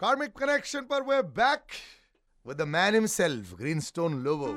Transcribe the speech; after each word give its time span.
Karmic 0.00 0.32
connection 0.38 0.84
पर 0.90 1.04
we're 1.06 1.22
back 1.36 1.72
with 2.46 2.58
the 2.58 2.66
man 2.66 2.94
himself, 2.94 3.54
Greenstone 3.60 4.18
Lobo. 4.26 4.50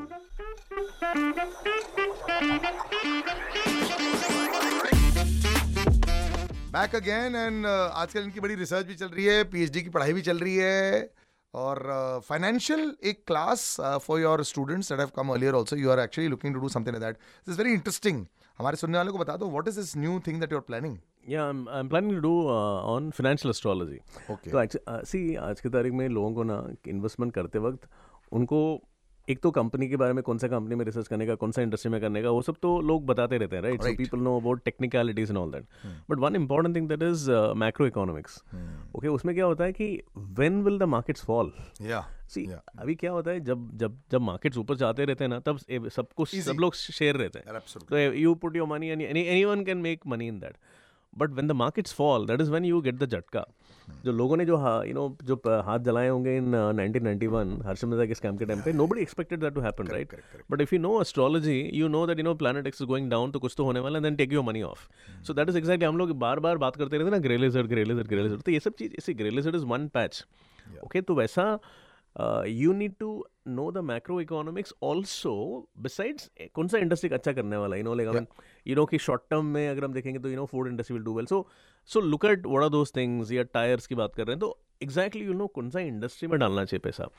Back 6.71 6.95
again 6.95 7.35
and 7.35 7.65
आजकल 7.65 8.19
इनकी 8.19 8.39
बड़ी 8.39 8.55
research 8.55 8.85
भी 8.85 8.95
चल 8.95 9.07
रही 9.07 9.25
है 9.25 9.43
पीएचडी 9.51 9.81
की 9.81 9.89
पढ़ाई 9.89 10.13
भी 10.13 10.21
चल 10.21 10.39
रही 10.39 10.55
है 10.55 11.09
और 11.53 11.81
फाइनेंशियल 12.27 12.95
एक 13.03 13.23
class 13.27 13.75
for 14.05 14.19
your 14.21 14.43
students 14.51 14.91
that 14.91 14.99
have 14.99 15.11
come 15.15 15.29
earlier 15.33 15.55
also 15.55 15.75
you 15.75 15.89
are 15.91 15.99
actually 15.99 16.29
looking 16.29 16.53
to 16.53 16.59
do 16.59 16.69
something 16.75 16.95
that 16.97 17.15
this 17.15 17.53
is 17.53 17.57
very 17.57 17.73
interesting 17.73 18.25
हमारे 18.59 18.77
सुनने 18.77 18.97
वालों 18.97 19.13
को 19.13 19.19
बता 19.19 19.37
दो 19.37 19.49
what 19.49 19.67
is 19.67 19.79
this 19.79 19.95
new 19.97 20.19
thing 20.27 20.39
that 20.39 20.51
you 20.51 20.57
are 20.57 20.63
planning 20.67 20.97
Yeah, 21.27 21.43
I'm, 21.43 21.67
I'm 21.67 21.89
planning 21.89 22.15
to 22.15 22.21
do 22.21 22.47
uh, 22.47 22.93
on 22.93 23.11
financial 23.11 23.51
astrology. 23.51 23.99
Okay. 24.29 24.51
तो 24.51 25.03
सी 25.05 25.35
आज 25.35 25.61
की 25.61 25.69
तारीख 25.69 25.93
में 25.93 26.07
लोगों 26.09 26.33
को 26.33 26.43
ना 26.43 26.67
इन्वेस्टमेंट 26.87 27.33
करते 27.33 27.59
वक्त 27.59 27.87
उनको 28.31 28.81
एक 29.29 29.39
तो 29.39 29.51
कंपनी 29.51 29.87
के 29.89 29.95
बारे 29.95 30.13
में 30.13 30.23
कौन 30.23 30.37
सा 30.37 30.47
कंपनी 30.47 30.75
में 30.75 30.83
रिसर्च 30.85 31.07
करने 31.07 31.25
का 31.27 31.35
कौन 31.35 31.51
सा 31.51 31.61
इंडस्ट्री 31.61 31.91
में 31.91 31.99
करने 32.01 32.23
का 32.23 32.29
वो 32.29 32.41
सब 32.41 32.55
तो 32.61 32.79
लोग 32.81 33.05
बताते 33.05 33.37
रहते 33.37 33.55
हैं 33.55 33.63
right 33.63 33.81
so 33.81 33.95
people 33.97 34.19
know 34.19 34.39
about 34.39 34.63
technicalities 34.65 35.29
and 35.29 35.37
all 35.37 35.51
that 35.51 35.65
but 36.09 36.17
one 36.17 36.35
important 36.35 36.75
thing 36.75 36.87
that 36.89 37.03
is 37.03 37.29
macroeconomics 37.87 38.41
okay 38.95 39.07
उसमें 39.07 39.35
क्या 39.35 39.45
होता 39.45 39.63
है 39.63 39.73
कि 39.73 40.01
when 40.17 40.61
will 40.63 40.79
the 40.79 40.83
markets 40.83 41.25
fall 41.25 41.53
या 41.81 42.01
सी 42.29 42.45
Yeah. 42.47 42.59
अभी 42.79 42.95
क्या 42.95 43.11
होता 43.11 43.31
है 43.31 43.39
जब 43.39 43.69
जब 43.77 44.01
जब 44.11 44.21
मार्केट्स 44.21 44.57
ऊपर 44.57 44.75
जाते 44.75 45.05
रहते 45.05 45.23
हैं 45.23 45.29
ना 45.29 45.39
तब 45.39 45.57
सब 45.89 46.07
कुछ. 46.15 46.35
सब 46.35 46.57
लोग 46.59 46.75
शेयर 46.75 47.15
रहते 47.15 47.39
हैं। 47.39 47.59
तो 47.89 47.97
you 47.97 48.35
put 48.35 48.55
your 48.55 48.67
money 48.67 48.89
any 48.89 49.03
anyone 49.45 49.63
can 49.65 49.77
make 49.77 50.07
money 50.07 50.27
in 50.27 50.39
that 50.39 50.57
but 51.13 51.29
when 51.29 51.47
the 51.47 51.51
markets 51.61 51.93
fall 51.93 52.25
that 52.27 52.41
is 52.41 52.49
when 52.51 52.65
you 52.65 52.81
get 52.81 52.95
the 52.95 53.09
झटका 53.09 53.45
जो 54.05 54.11
लोगों 54.11 54.37
ने 54.37 54.45
जो 54.45 54.57
यू 54.85 54.93
नो 54.93 55.07
जो 55.23 55.35
हाथ 55.65 55.79
जलाए 55.79 56.07
होंगे 56.07 56.35
इन 56.37 56.55
1991 56.55 57.65
हर्षद 57.65 57.87
मेहता 57.87 58.05
के 58.05 58.13
स्कैम 58.13 58.37
के 58.37 58.45
टाइम 58.45 58.61
पे 58.61 58.73
nobody 58.73 59.01
expected 59.01 59.39
that 59.39 59.53
to 59.53 59.61
happen 59.61 59.87
right. 59.87 60.15
But 60.51 60.61
if 60.61 60.75
you 60.75 60.81
know 60.81 60.99
astrology 61.01 61.59
you 61.73 61.87
know 61.87 62.05
that 62.07 62.19
you 62.19 62.23
know 62.23 62.33
planet 62.35 62.67
X 62.67 62.81
is 62.81 62.87
going 62.87 63.09
down 63.11 63.31
तो 63.31 63.39
कुछ 63.39 63.53
तो 63.57 63.65
होने 63.65 63.79
वाला 63.79 63.99
then 63.99 64.15
take 64.15 64.33
your 64.33 64.43
money 64.43 64.61
off 64.63 64.87
so 65.27 65.33
that 65.33 65.49
is 65.49 65.57
exactly 65.57 65.87
हम 65.87 65.97
लोग 65.97 66.11
बार 66.19 66.39
बार 66.39 66.57
बात 66.57 66.75
करते 66.75 66.97
रहते 66.97 67.11
ना 67.11 67.17
grey 67.27 67.37
lizard 67.37 67.67
grey 67.67 67.83
lizard 67.83 68.07
grey 68.07 68.23
lizard 68.23 68.37
तो 68.37 68.51
ये 68.51 68.59
सब 68.59 68.73
चीज़ 68.73 68.93
इसी 68.97 69.13
grey 69.13 69.29
lizard 69.29 69.55
is 69.55 69.65
one 69.65 69.87
patch 69.93 70.25
okay 70.83 71.01
तो 71.01 71.15
वैसा 71.15 71.47
you 72.47 72.73
need 72.73 72.93
to 72.99 73.25
know 73.47 73.71
the 73.71 73.77
macro 73.77 74.21
economics 74.21 74.73
also 74.83 75.67
besides 75.77 76.31
कौन 76.53 76.67
सा 76.67 76.77
इंडस्ट्री 76.77 77.09
अच्छा 77.09 77.33
करने 77.33 77.57
वाला 77.57 77.75
you 77.75 77.83
know 77.83 77.93
like 77.93 78.27
you 78.67 78.75
know 78.75 78.85
कि 78.85 78.97
शॉर्ट 78.97 79.21
टर्म 79.29 79.45
में 79.45 79.69
अगर 79.69 79.85
हम 79.85 79.93
देखेंगे 79.93 80.19
तो 80.19 80.29
you 80.29 80.35
know 80.35 80.45
food 80.45 80.67
industry 80.67 80.93
will 80.93 81.03
do 81.03 81.13
well 81.13 81.25
so 81.25 81.47
so 81.85 81.99
look 81.99 82.25
at 82.25 82.45
what 82.45 82.63
are 82.63 82.69
those 82.69 82.93
things 82.95 83.31
या 83.31 83.43
टायर्स 83.43 83.87
की 83.87 83.95
बात 83.95 84.15
कर 84.15 84.23
रहे 84.23 84.33
हैं 84.33 84.39
तो 84.39 84.59
एग्जैक्टली 84.83 85.25
यू 85.25 85.33
नो 85.33 85.47
कौन 85.47 85.69
सा 85.69 85.79
इंडस्ट्री 85.79 86.27
में 86.27 86.39
डालना 86.39 86.65
चाहिए 86.65 86.79
पैसा? 86.79 87.09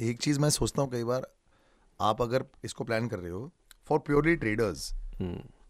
एक 0.00 0.18
चीज़ 0.18 0.40
मैं 0.40 0.50
सोचता 0.50 0.82
हूँ 0.82 0.90
कई 0.90 1.04
बार 1.04 1.34
आप 2.00 2.22
अगर 2.22 2.44
इसको 2.64 2.84
प्लान 2.84 3.08
कर 3.08 3.18
रहे 3.18 3.30
हो 3.30 3.52
for 3.88 3.98
purely 3.98 4.36
traders 4.36 4.94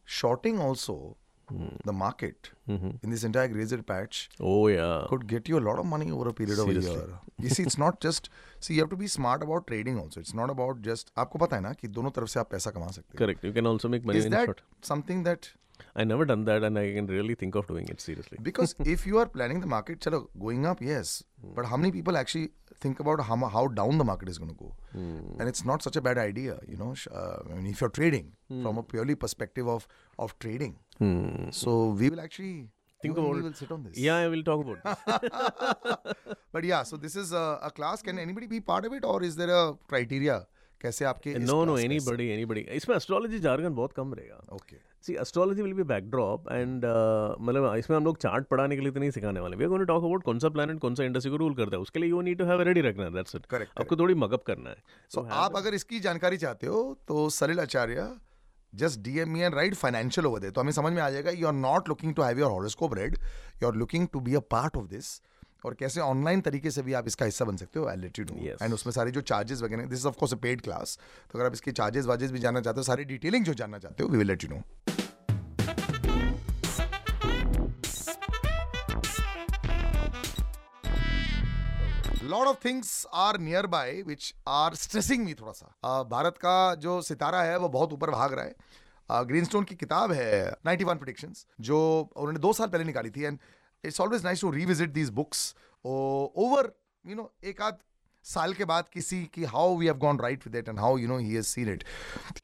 shorting 0.06 0.60
also 0.60 1.16
The 1.51 1.89
market 2.01 2.47
in 2.69 3.09
this 3.09 3.23
entire 3.25 3.51
grazer 3.51 3.81
patch 3.91 4.27
oh 4.41 4.53
yeah 4.69 4.85
could 5.11 5.25
get 5.33 5.49
you 5.51 5.59
a 5.61 5.63
lot 5.65 5.81
of 5.83 5.87
money 5.93 6.09
over 6.17 6.27
a 6.31 6.33
period 6.39 6.61
of 6.63 6.69
a 6.69 6.73
Seriously. 6.73 6.93
year. 6.99 7.17
You 7.45 7.55
see, 7.57 7.65
it's 7.69 7.77
not 7.83 7.97
just 8.05 8.29
see 8.67 8.75
you 8.77 8.83
have 8.85 8.91
to 8.93 8.99
be 9.01 9.09
smart 9.15 9.43
about 9.47 9.65
trading 9.71 9.99
also. 10.03 10.23
It's 10.25 10.35
not 10.41 10.53
about 10.55 10.81
just 10.87 11.11
आपको 11.25 11.39
पता 11.45 11.55
है 11.55 11.61
ना 11.67 11.73
कि 11.81 11.87
दोनों 11.97 12.11
तरफ 12.19 12.29
से 12.35 12.39
आप 12.39 12.49
पैसा 12.51 12.71
कमा 12.77 12.87
सकते 12.99 13.17
correct 13.23 13.45
you 13.45 13.51
can 13.59 13.67
also 13.73 13.89
make 13.95 14.03
हो. 14.03 14.09
Money 14.09 14.19
Is 14.19 14.25
in 14.25 14.35
that 14.37 14.45
short 14.51 14.61
something 14.91 15.25
that 15.29 15.51
I 16.01 16.03
never 16.07 16.25
done 16.29 16.43
that, 16.47 16.63
and 16.67 16.79
I 16.79 16.83
can 16.95 17.07
really 17.13 17.35
think 17.43 17.55
of 17.59 17.67
doing 17.69 17.87
it 17.93 18.03
seriously. 18.07 18.37
because 18.47 18.73
if 18.95 19.05
you 19.11 19.19
are 19.21 19.25
planning 19.37 19.61
the 19.63 19.69
market, 19.71 19.99
chalo 20.05 20.19
going 20.43 20.67
up, 20.71 20.83
yes, 20.89 21.13
but 21.57 21.69
how 21.71 21.79
many 21.83 21.91
people 21.95 22.19
actually 22.19 22.49
think 22.80 23.00
about 23.00 23.20
how 23.20 23.36
how 23.56 23.66
down 23.68 23.98
the 23.98 24.04
market 24.04 24.28
is 24.28 24.38
going 24.38 24.50
to 24.50 24.56
go? 24.56 24.74
Hmm. 24.92 25.40
And 25.40 25.48
it's 25.48 25.64
not 25.64 25.82
such 25.82 25.96
a 25.96 26.00
bad 26.00 26.18
idea, 26.18 26.58
you 26.66 26.76
know. 26.76 26.94
Uh, 27.10 27.38
I 27.50 27.54
mean, 27.54 27.66
if 27.66 27.80
you're 27.80 27.90
trading 27.90 28.32
hmm. 28.48 28.62
from 28.62 28.78
a 28.78 28.82
purely 28.82 29.14
perspective 29.14 29.68
of 29.76 29.86
of 30.18 30.38
trading, 30.38 30.76
hmm. 30.98 31.50
so 31.50 31.78
we 31.90 32.10
will 32.10 32.20
actually 32.20 32.68
Think 33.00 33.16
you 33.16 33.22
about 33.22 33.34
me 33.34 33.40
it. 33.40 33.42
will 33.44 33.54
sit 33.54 33.70
on 33.70 33.82
this. 33.84 33.96
Yeah, 33.96 34.16
I 34.16 34.28
will 34.28 34.42
talk 34.42 34.64
about 34.66 34.82
this. 34.84 36.34
But 36.52 36.64
yeah, 36.64 36.82
so 36.82 36.96
this 36.96 37.14
is 37.14 37.32
a, 37.32 37.58
a 37.62 37.70
class. 37.70 38.02
Can 38.02 38.18
anybody 38.18 38.46
be 38.46 38.60
part 38.60 38.84
of 38.84 38.92
it, 38.92 39.04
or 39.04 39.22
is 39.22 39.36
there 39.36 39.50
a 39.50 39.74
criteria? 39.86 40.46
कैसे 40.82 41.04
आपके 41.04 41.34
no 41.38 41.64
no 41.64 41.78
any 41.78 41.98
बड़ी 42.00 42.28
any 42.28 42.42
anybody. 42.42 42.62
इसमें 42.76 42.94
astrology 42.96 43.40
jargon 43.42 43.74
बहुत 43.76 43.92
कम 43.92 44.14
रहेगा. 44.14 44.78
See, 45.08 45.16
astrology 45.16 45.62
will 45.62 45.74
be 45.74 45.84
backdrop 45.90 46.48
and 46.52 46.84
uh, 46.84 47.34
मतलब 47.40 47.74
इसमें 47.76 47.96
हम 47.96 48.04
लोग 48.04 48.18
चार्ट 48.18 48.46
पढ़ाने 48.48 48.76
के 48.76 48.82
लिए 48.82 48.92
तो 48.92 49.00
नहीं 49.00 49.10
सिखाने 49.10 49.40
वाले. 49.40 49.56
To 49.56 49.86
talk 49.90 50.04
about 50.04 50.24
कौन 50.24 50.38
सा 50.38 50.48
प्लैनेट 50.48 50.78
कौन 50.80 50.94
सा 50.94 51.04
इंडस्ट्री 51.04 51.30
को 51.30 51.36
रूल 51.36 51.54
करता 51.54 51.76
है. 51.76 51.82
उसके 51.82 52.00
लिए 52.00 52.22
need 52.28 52.40
to 52.40 52.48
have 52.50 52.60
a 52.60 52.68
ready 52.70 52.86
reckoner. 52.88 53.10
That's 53.18 53.38
it. 53.40 53.50
Correct, 53.52 53.78
आपको 53.80 53.96
थोड़ी 53.96 54.14
मगअप 54.24 54.44
करना 54.46 54.70
है. 54.70 54.82
So 55.14 55.26
आप 55.42 55.56
अगर 55.56 55.74
इसकी 55.74 56.00
जानकारी 56.00 56.36
चाहते 56.36 56.66
हो 56.66 56.82
तो 57.08 57.28
Salil 57.30 57.60
Acharya 57.60 58.10
just 58.72 59.00
D 59.00 59.18
M 59.18 59.36
and 59.36 59.54
write 59.54 59.74
financial 59.74 60.26
over 60.26 60.40
there 60.40 60.50
तो 60.50 60.60
हमें 60.60 60.72
समझ 60.72 60.92
में 60.92 61.02
आ 61.02 61.08
जाएगा 61.10 61.30
you 61.30 61.46
are 61.46 61.52
not 61.54 61.88
looking 61.88 62.14
to 62.14 62.22
have 62.22 62.38
your 62.38 62.50
horoscope 62.50 62.94
read 62.94 63.16
you 63.62 63.68
are 63.68 63.74
looking 63.74 64.08
to 64.12 64.20
be 64.20 64.34
a 64.34 64.40
part 64.50 64.76
of 64.76 64.86
this 64.88 65.20
और 65.64 65.74
कैसे 65.74 66.00
ऑनलाइन 66.00 66.40
तरीके 66.40 66.70
से 66.70 66.82
भी 66.82 66.92
आप 66.92 67.06
इसका 67.06 67.24
हिस्सा 67.24 67.44
बन 67.44 67.56
सकते 67.56 67.78
हो 67.78 67.86
Yes. 67.88 68.62
एंड 68.62 68.74
उसमें 68.74 68.92
सारे 68.92 69.10
जो 69.10 69.20
चार्जेस 69.20 69.62
वगैरह 69.62 69.86
this 69.86 69.98
is 69.98 70.06
of 70.06 70.16
course 70.16 70.32
a 70.32 70.36
paid 70.36 70.60
class 70.60 70.98
तो 71.32 71.38
अगर 71.38 71.46
आप 71.46 71.52
इसके 71.52 71.72
चार्जेस 71.72 72.06
वार्जेस 72.06 72.30
भी 72.30 72.38
जानना 72.38 72.60
चाहते 72.60 72.78
हो 72.78 72.82
सारी 72.82 73.04
डिटेलिंग 73.04 73.44
जो 73.44 73.54
जानना 73.54 73.78
चाहते 73.78 74.02
हो 74.02 74.08
we 74.08 74.18
will 74.18 74.26
let 74.26 74.44
you 74.44 74.50
know 74.50 74.62
lot 82.24 82.46
of 82.46 82.56
things 82.64 83.06
are 83.14 83.38
near 83.40 83.66
by 83.66 84.02
which 84.02 84.34
are 84.48 84.74
stressing 84.74 85.24
me 85.24 85.34
थोड़ा 85.34 85.52
सा। 85.52 85.66
uh, 85.66 86.10
भारत 86.10 86.38
का 86.38 86.74
जो 86.74 87.00
सितारा 87.02 87.42
है 87.42 87.58
वो 87.58 87.68
बहुत 87.68 87.92
ऊपर 87.92 88.10
भाग 88.10 88.32
रहा 88.32 88.44
है। 88.44 89.26
ग्रीनस्टोन 89.26 89.64
की 89.64 89.74
किताब 89.74 90.12
है 90.12 90.52
91 90.66 90.84
वन 90.84 90.96
प्रोडिक्शंस 90.96 91.46
जो 91.60 91.78
उन्होंने 92.16 92.38
दो 92.38 92.52
साल 92.52 92.68
पहले 92.68 92.84
निकाली 92.84 93.10
थी। 93.10 93.22
And 93.24 93.38
it's 93.84 94.00
always 94.00 94.24
nice 94.24 94.40
to 94.40 94.50
revisit 94.50 94.90
these 94.92 95.10
books 95.20 95.54
over 95.84 96.72
you 97.04 97.14
know 97.16 97.30
एक 97.44 97.62
आध 97.62 97.78
साल 98.24 98.52
के 98.54 98.64
बाद 98.64 98.88
किसी 98.92 99.24
की 99.34 99.44
how 99.54 99.76
we 99.76 99.86
have 99.86 99.96
gone 99.98 100.18
right 100.20 100.46
with 100.46 100.68
and 100.68 100.78
how 100.78 100.96
you 100.98 101.08
know 101.08 101.18
he 101.18 101.42
seen 101.50 101.72
it 101.72 101.84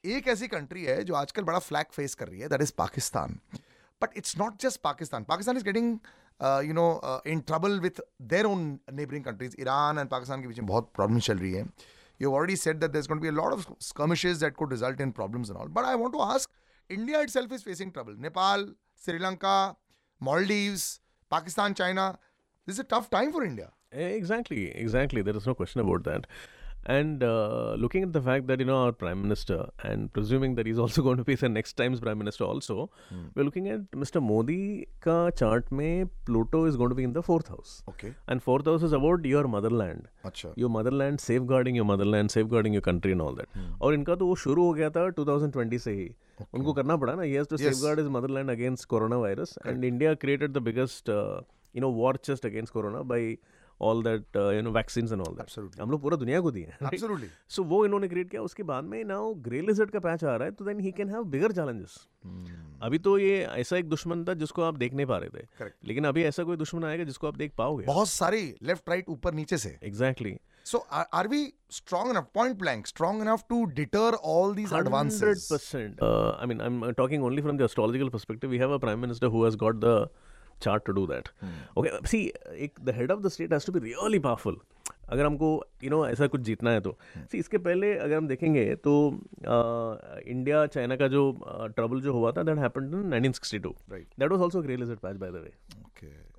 एक 0.05 0.27
ऐसी 0.27 0.47
कंट्री 0.47 0.83
है 0.83 1.03
जो 1.03 1.15
आजकल 1.15 1.43
बड़ा 1.43 1.59
फ्लैग 1.59 1.91
फेस 1.93 2.15
कर 2.15 2.27
रही 2.27 2.39
है 2.39 2.47
that 2.49 2.61
is 2.61 2.73
Pakistan 2.77 3.39
but 4.01 4.17
it's 4.17 4.37
not 4.37 4.61
just 4.61 4.81
Pakistan 4.83 5.23
Pakistan 5.23 5.57
is 5.57 5.63
getting 5.63 5.97
you 6.67 6.73
know 6.73 7.21
in 7.27 7.39
trouble 7.47 7.79
with 7.79 8.01
their 8.33 8.45
own 8.45 8.67
neighbouring 8.93 9.23
countries 9.25 9.55
Iran 9.61 9.99
and 9.99 10.09
Pakistan 10.09 10.41
के 10.41 10.47
बीच 10.47 10.59
में 10.59 10.67
बहुत 10.67 10.91
प्रॉब्लम 10.95 11.19
चल 11.19 11.37
रही 11.37 11.53
है. 11.53 11.65
You 12.19 12.33
already 12.33 12.55
set 12.55 12.75
that 12.77 12.91
thus 12.91 13.07
gonna 13.07 13.21
be 13.21 13.29
lot 13.31 13.53
of 13.53 13.65
skirmishes 13.83 14.37
that 14.39 14.55
could 14.55 14.71
result 14.73 15.01
in 15.01 15.11
problem 15.11 15.43
in 15.43 15.55
all 15.55 15.67
but 15.69 15.85
I 15.85 15.95
want 15.95 16.13
to 16.13 16.19
ask 16.21 16.49
India 16.89 17.21
itself 17.29 17.53
is 17.53 17.63
facing 17.63 17.91
trouble 17.91 18.17
Nepal 18.21 18.73
Sri Lanka 19.05 19.57
Maldives 20.21 20.87
Pakistan, 21.35 21.73
China. 21.73 22.05
This 22.65 22.75
is 22.75 22.79
a 22.79 22.89
tough 22.95 23.09
time 23.09 23.31
for 23.31 23.43
India. 23.43 23.71
Eh, 23.91 24.11
exactly, 24.21 24.63
exactly. 24.85 25.21
There 25.21 25.35
is 25.35 25.47
no 25.51 25.55
question 25.61 25.81
about 25.81 26.03
that. 26.05 26.27
And 26.92 27.22
uh, 27.22 27.74
looking 27.74 28.02
at 28.04 28.12
the 28.14 28.20
fact 28.22 28.46
that 28.46 28.58
you 28.58 28.64
know 28.68 28.76
our 28.84 28.92
prime 28.92 29.20
minister, 29.22 29.56
and 29.84 30.10
presuming 30.14 30.54
that 30.54 30.66
he's 30.66 30.78
also 30.78 31.02
going 31.02 31.18
to 31.18 31.24
be 31.24 31.34
the 31.34 31.48
next 31.48 31.74
time's 31.80 32.00
prime 32.00 32.18
minister, 32.18 32.44
also, 32.44 32.88
we're 33.34 33.44
looking 33.48 33.68
at 33.68 33.82
Mr. 34.04 34.22
Modi 34.22 34.88
ka 35.06 35.30
chart 35.40 35.68
में 35.70 36.08
Pluto 36.30 36.64
is 36.64 36.76
going 36.76 36.88
to 36.88 36.94
be 36.94 37.04
in 37.08 37.12
the 37.12 37.22
fourth 37.22 37.48
house. 37.48 37.82
Okay. 37.90 38.14
And 38.28 38.42
fourth 38.42 38.64
house 38.64 38.82
is 38.82 38.92
about 38.92 39.28
your 39.32 39.44
motherland. 39.56 40.08
अच्छा. 40.24 40.54
Your 40.56 40.70
motherland, 40.70 41.20
safeguarding 41.20 41.74
your 41.74 41.84
motherland, 41.84 42.30
safeguarding 42.30 42.72
your 42.72 42.86
country 42.88 43.12
and 43.12 43.26
all 43.26 43.38
that. 43.42 43.60
और 43.80 43.94
इनका 43.94 44.14
तो 44.14 44.26
वो 44.26 44.34
शुरू 44.46 44.64
हो 44.66 44.72
गया 44.80 44.90
था 44.90 45.06
2020 45.20 45.78
से 45.78 45.92
ही. 45.92 46.10
उनको 46.54 46.72
करना 46.72 46.96
पड़ा 46.96 47.14
ना. 47.14 47.22
He 47.22 47.34
has 47.34 47.46
to 47.46 47.60
Yes. 47.60 47.68
safeguard 47.68 47.98
his 47.98 48.10
motherland 48.18 48.56
against 48.58 48.88
coronavirus. 48.88 49.56
And 49.64 49.84
India 49.92 50.16
created 50.16 50.54
the 50.54 50.64
biggest, 50.70 51.10
uh, 51.10 51.40
you 51.74 51.80
know, 51.86 51.90
war 52.02 52.14
chest 52.28 52.44
against 52.52 52.72
corona 52.72 53.04
by 53.79 53.85
all 53.85 54.01
that, 54.01 54.23
uh, 54.35 54.49
you 54.49 54.61
know, 54.61 54.71
vaccines 54.71 55.11
and 55.11 55.21
all 55.21 55.33
that. 55.33 55.41
Absolutely. 55.41 55.81
हम 55.81 55.91
लोग 55.91 56.01
पूरा 56.01 56.17
दुनिया 56.17 56.39
को 56.41 56.51
दिए. 56.51 56.73
right? 56.81 57.29
सो 57.49 57.63
वो 57.63 57.85
इन्होंने 57.85 58.07
create 58.07 58.29
किया 58.29 58.41
उसके 58.41 58.63
बाद 58.63 58.83
में 58.83 59.03
नाउ 59.05 59.33
ग्रे 59.33 59.61
लिजर्ड 59.61 59.91
का 59.91 59.99
पैच 59.99 60.23
आ 60.23 60.35
रहा 60.35 60.45
है 60.45 60.51
तो 60.51 60.65
then 60.65 60.79
he 60.79 60.91
can 60.91 61.09
have 61.09 61.23
bigger 61.23 61.51
challenges 61.51 61.97
अभी 62.81 62.99
तो 62.99 63.17
ये 63.17 63.43
ऐसा 63.45 63.77
एक 63.77 63.89
दुश्मन 63.89 64.23
था 64.25 64.33
जिसको 64.33 64.61
आप 64.61 64.77
देख 64.77 64.93
नहीं 64.93 65.05
पा 65.05 65.17
रहे 65.17 65.29
थे 65.29 65.45
Correct. 65.59 65.75
लेकिन 65.85 66.05
अभी 66.05 66.23
ऐसा 66.23 66.43
कोई 66.43 66.57
दुश्मन 66.57 66.83
आएगा 66.85 67.03
जिसको 67.03 67.27
आप 67.27 67.37
देख 67.37 67.53
पाओगे 67.57 67.85
बहुत 67.85 68.09
सारे 68.09 68.55
लेफ़्ट 68.63 68.89
राइट 68.89 69.09
ऊपर 69.09 69.33
नीचे 69.33 69.57
से 69.57 69.77
exactly 69.83 70.37
So 70.65 70.79
are, 70.89 71.07
are 71.13 71.27
we 71.31 71.39
strong 71.69 72.09
enough, 72.09 72.33
point 72.33 72.57
blank, 72.57 72.87
strong 72.87 73.21
enough 73.21 73.47
to 73.49 73.67
deter 73.67 74.13
all 74.15 74.51
these 74.51 74.71
100%. 74.71 74.79
advances? 74.79 75.51
100%. 75.51 76.01
Uh, 76.01 76.31
I 76.39 76.47
mean, 76.47 76.59
I'm 76.59 76.81
uh, 76.81 76.91
talking 76.93 77.21
only 77.23 77.43
from 77.43 77.57
the 77.57 77.65
astrological 77.65 78.09
perspective. 78.09 78.49
We 78.49 78.57
have 78.57 78.71
a 78.71 78.79
prime 78.79 78.99
minister 78.99 79.29
who 79.29 79.43
has 79.43 79.55
got 79.55 79.79
the 79.79 80.09
chart 80.61 80.85
to 80.85 80.93
do 80.93 81.05
that. 81.07 81.29
Okay, 81.77 81.91
see, 82.05 82.31
एक, 82.51 82.79
the 82.83 82.93
head 82.93 83.11
of 83.11 83.21
the 83.23 83.29
state 83.29 83.51
has 83.51 83.65
to 83.65 83.71
be 83.71 83.79
really 83.89 84.19
powerful. 84.19 84.63
अगर 85.09 85.25
हमको 85.25 85.49
you 85.83 85.89
no 85.89 86.05
ऐसा 86.07 86.27
कुछ 86.27 86.41
जीतना 86.41 86.71
है 86.71 86.81
तो। 86.81 86.97
सी 87.31 87.37
इसके 87.37 87.57
पहले 87.65 87.93
अगर 87.95 88.17
हम 88.17 88.27
देखेंगे 88.27 88.63
तो 88.85 88.93
इंडिया 90.27 90.65
चाइना 90.65 90.95
का 90.95 91.07
जो 91.07 91.31
ट्रबल 91.75 92.01
जो 92.01 92.13
हुआ 92.13 92.31
था 92.37 92.43
that 92.43 92.57
happened 92.59 92.93
in 92.93 93.31
1962 93.33 93.73
right 93.91 94.07
that 94.19 94.31
was 94.31 94.41
also 94.41 94.61
grey 94.61 94.77
lizard 94.77 94.99
patch 94.99 95.17
by 95.17 95.31
the 95.31 95.43
way 95.43 95.53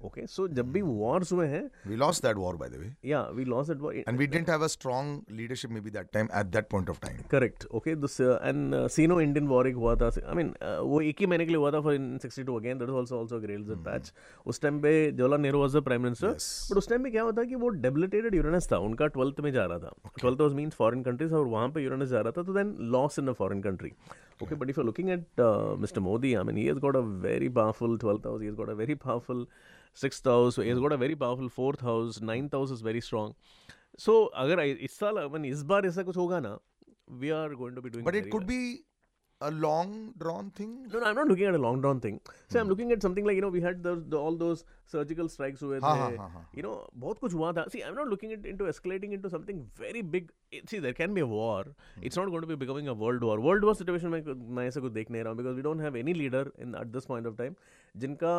Okay. 0.07 0.23
Okay 0.23 0.27
so 0.27 0.47
जब 0.59 0.73
भी 0.73 0.83
वॉर्स 0.83 1.33
हुए 1.33 1.47
हैं 1.49 1.63
We 1.91 1.99
lost 2.03 2.27
that 2.27 2.41
war, 2.43 2.53
by 2.63 2.69
the 2.73 2.81
way. 2.83 2.91
या 3.11 3.23
we 3.35 3.45
loss 3.45 3.71
it 3.71 3.83
And 4.09 4.23
we 4.23 4.27
didn't 4.27 4.53
have 4.55 4.63
a 4.63 4.71
strong 4.75 5.13
leadership 5.41 5.75
maybe 5.77 5.95
that 5.97 6.11
time 6.17 6.31
at 6.41 6.53
that 6.57 6.71
point 6.75 6.93
of 6.95 7.01
time. 7.07 7.23
Correct 7.31 7.67
okay 7.75 7.95
this 7.97 8.21
and 8.21 8.75
Sino 8.97 9.21
Indian 9.21 9.47
war 9.49 9.69
एक 9.69 9.75
हुआ 9.77 9.95
था 10.03 10.11
I 10.19 10.35
mean 10.37 10.53
वो 10.93 11.01
एक 11.11 11.21
ही 11.21 11.27
महीने 11.27 11.45
के 11.45 11.51
लिए 11.51 11.61
हुआ 11.61 11.71
था 11.73 11.81
for 11.89 11.95
in 11.95 12.19
62 12.25 12.57
again 12.57 12.79
that 12.79 12.89
was 12.89 12.99
also 12.99 13.21
also 13.21 13.41
grails 13.41 13.69
patch 13.89 14.13
उस 14.47 14.61
टाइम 14.61 14.81
पे 14.81 14.95
Jawaharlal 15.11 15.41
Nehru 15.41 15.61
was 15.61 15.77
the 15.77 15.83
prime 15.91 16.03
minister 16.03 16.33
Yes. 16.33 16.47
But 16.71 16.79
उस 16.79 16.89
टाइम 16.89 17.03
पे 17.03 17.11
क्या 17.11 17.23
होता 17.23 17.43
कि 17.51 17.55
वो 17.65 17.69
डेबिलिटेटेड 17.87 18.35
यूरेनस 18.35 18.69
था 18.73 18.79
उनका 18.91 19.07
ट्वेल्थ 19.17 19.41
में 19.41 19.51
जा 19.53 19.65
रहा 19.65 19.79
था 19.79 19.93
twelfth 20.21 20.41
was 20.41 20.53
means 20.55 20.75
foreign 20.75 21.03
countries 21.03 21.35
और 21.35 21.47
वहाँ 21.57 21.69
पे 21.75 21.83
यूरेनस 21.83 22.09
जा 22.09 22.21
रहा 22.21 22.33
था 22.37 22.43
तो 22.43 22.55
then 22.55 22.75
loss 22.97 23.19
in 23.19 23.29
a 23.29 23.33
foreign 23.43 23.63
Okay, 24.43 24.55
but 24.55 24.69
if 24.69 24.77
you're 24.77 24.85
looking 24.85 25.11
at 25.11 25.21
uh, 25.39 25.77
Mr. 25.85 26.03
Modi, 26.03 26.37
I 26.37 26.43
mean, 26.43 26.57
he 26.57 26.67
has 26.67 26.79
got 26.79 26.95
a 26.95 27.03
very 27.03 27.49
powerful 27.49 27.97
12th 27.97 28.25
house, 28.25 28.41
he 28.41 28.47
has 28.47 28.55
got 28.55 28.69
a 28.69 28.75
very 28.75 28.95
powerful 28.95 29.47
6th 29.95 30.25
house, 30.25 30.57
he 30.57 30.69
has 30.69 30.79
got 30.79 30.93
a 30.93 30.97
very 30.99 31.17
powerful 31.17 31.49
4th 31.49 31.81
house, 31.81 32.19
9th 32.19 32.53
house 32.53 32.71
is 32.71 32.83
very 32.83 33.01
strong. 33.01 33.35
So, 33.97 34.31
agar 34.37 34.61
is 34.61 34.93
saal, 34.93 35.19
I 35.19 35.29
mean, 35.29 35.47
is 35.47 35.65
bar 35.65 35.83
aisa 35.83 36.05
kuch 36.05 36.61
we 37.09 37.31
are 37.31 37.55
going 37.55 37.75
to 37.75 37.81
be 37.81 37.91
doing 37.91 38.05
But 38.05 38.15
it 38.15 38.31
could 38.31 38.43
well. 38.43 38.49
be 38.49 38.85
a 39.41 39.51
long 39.51 40.15
drawn 40.19 40.51
thing. 40.51 40.87
No, 40.91 40.99
no, 40.99 41.07
I'm 41.07 41.15
not 41.15 41.29
looking 41.29 41.45
at 41.45 41.55
a 41.55 41.59
long 41.59 41.81
drawn 41.83 42.01
thing. 42.01 42.21
See, 42.49 42.59
I'm 42.59 42.69
looking 42.69 42.91
at 42.93 43.03
something 43.03 43.25
like 43.25 43.37
you 43.37 43.43
know 43.43 43.49
we 43.49 43.61
had 43.61 43.83
those 43.83 44.03
the, 44.09 44.17
all 44.17 44.35
those 44.35 44.65
surgical 44.87 45.29
strikes 45.29 45.61
हुए 45.61 45.81
हाँ, 45.81 45.95
थे. 45.95 46.01
हाँ, 46.01 46.17
हाँ, 46.17 46.29
हाँ. 46.31 46.47
You 46.55 46.63
know 46.63 46.89
बहुत 46.97 47.19
कुछ 47.19 47.35
हुआ 47.35 47.53
था. 47.53 47.71
See, 47.71 47.83
I'm 47.83 47.95
not 47.95 48.09
looking 48.09 48.31
it 48.31 48.47
into 48.47 48.65
escalating 48.65 49.13
into 49.13 49.29
something 49.29 49.67
very 49.77 50.03
big. 50.03 50.31
It- 50.51 50.71
See, 50.71 50.79
there 50.79 50.95
can 50.95 51.13
be 51.13 51.21
a 51.21 51.27
war. 51.27 51.65
Hmm. 51.65 52.03
It's 52.03 52.17
not 52.17 52.31
going 52.31 52.41
to 52.41 52.47
be 52.47 52.57
becoming 52.65 52.89
a 52.89 52.95
world 52.95 53.23
war. 53.23 53.39
World 53.49 53.65
war 53.65 53.75
situation 53.75 54.11
में 54.11 54.23
मैं 54.59 54.67
ऐसा 54.69 54.81
कुछ 54.81 54.93
देख 54.93 55.11
नहीं 55.11 55.23
रहा 55.23 55.33
हूँ 55.33 55.39
because 55.43 55.57
we 55.57 55.67
don't 55.69 55.85
have 55.87 55.99
any 56.05 56.15
leader 56.15 56.45
in 56.67 56.75
at 56.75 56.93
this 56.93 57.11
point 57.13 57.27
of 57.27 57.37
time 57.43 57.57
जिनका 57.97 58.33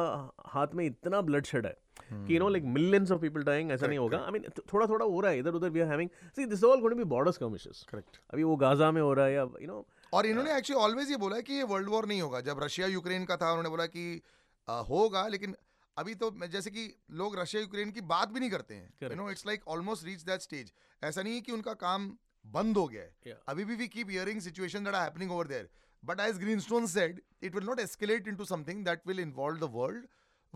हाथ 0.55 0.73
में 0.75 0.85
इतना 0.85 1.21
bloodshed 1.27 1.65
है 1.65 1.75
कि 2.09 2.33
you 2.33 2.39
know 2.39 2.49
like 2.55 2.65
millions 2.79 3.11
of 3.11 3.21
people 3.21 3.45
dying 3.51 3.71
ऐसा 3.71 3.87
नहीं 3.87 3.99
होगा. 3.99 4.25
I 4.27 4.31
mean 4.31 4.49
थोड़ा 4.73 4.87
थोड़ा 4.87 5.05
हो 5.05 5.19
रहा 5.19 5.31
है 5.31 5.39
इधर 5.39 5.61
उधर 5.61 5.71
we 5.77 5.85
are 5.85 5.91
having. 5.93 6.09
See, 6.33 6.45
this 6.45 6.59
is 6.59 6.63
all 6.63 6.81
going 6.81 6.97
to 6.97 7.01
be 7.03 7.07
border 7.15 7.37
skirmishes. 7.39 7.85
Correct. 7.93 8.19
अभी 8.33 8.43
वो 8.43 8.55
गाजा 8.65 8.91
में 8.91 9.01
हो 9.01 9.13
रहा 9.13 9.25
है 9.25 9.33
या 9.33 9.47
you 9.61 9.71
know 9.73 9.85
और 10.13 10.25
इन्होंने 10.25 10.57
एक्चुअली 10.57 10.83
ऑलवेज 10.83 11.11
ये 11.11 11.17
बोला 11.17 11.35
है 11.35 11.41
कि 11.43 11.53
ये 11.53 11.63
वर्ल्ड 11.65 11.89
वॉर 11.89 12.07
नहीं 12.07 12.21
होगा। 12.21 12.41
जब 12.41 12.63
रशिया 12.63 12.87
यूक्रेन 12.87 13.25
का 13.25 13.37
था 13.37 13.49
उन्होंने 13.51 13.69
बोला 13.69 13.85
कि 13.87 14.21
आ, 14.67 14.79
होगा 14.81 15.27
लेकिन 15.27 15.55
अभी 15.97 16.13
तो 16.15 16.29
जैसे 16.47 16.71
कि 16.71 16.83
लोग 17.13 17.37
रशिया 17.39 17.61
यूक्रेन 17.61 17.91
की 17.91 18.01
बात 18.09 18.29
भी 18.29 18.39
नहीं 18.39 18.49
करते 18.49 18.75
हैं। 18.75 18.93
You 19.03 19.15
know 19.15 19.29
it's 19.31 19.45
like 19.45 19.67
almost 19.67 20.05
reach 20.05 20.21
that 20.23 20.41
stage 20.41 20.71
ऐसा 21.01 21.21
नहीं 21.21 21.33
है 21.33 21.41
कि 21.41 21.51
उनका 21.51 21.73
काम 21.75 22.11
बंद 22.45 22.77
हो 22.77 22.87
गया 22.87 23.01
है। 23.01 23.11
Yeah. 23.27 23.39
अभी 23.49 23.65
भी 23.65 23.75
we 23.75 23.87
keep 23.87 24.09
hearing 24.09 24.41
situation 24.41 24.83
that 24.83 24.95
are 24.95 25.03
happening 25.03 25.31
over 25.31 25.47
there 25.47 25.69
but 26.03 26.19
as 26.19 26.37
Greenstone 26.39 26.85
said 26.87 27.21
it 27.43 27.55
will 27.55 27.65
not 27.65 27.79
escalate 27.79 28.27
into 28.27 28.45
something 28.45 28.83
that 28.85 29.07
will 29.07 29.19
involve 29.19 29.65
the 29.65 29.69
world 29.73 30.05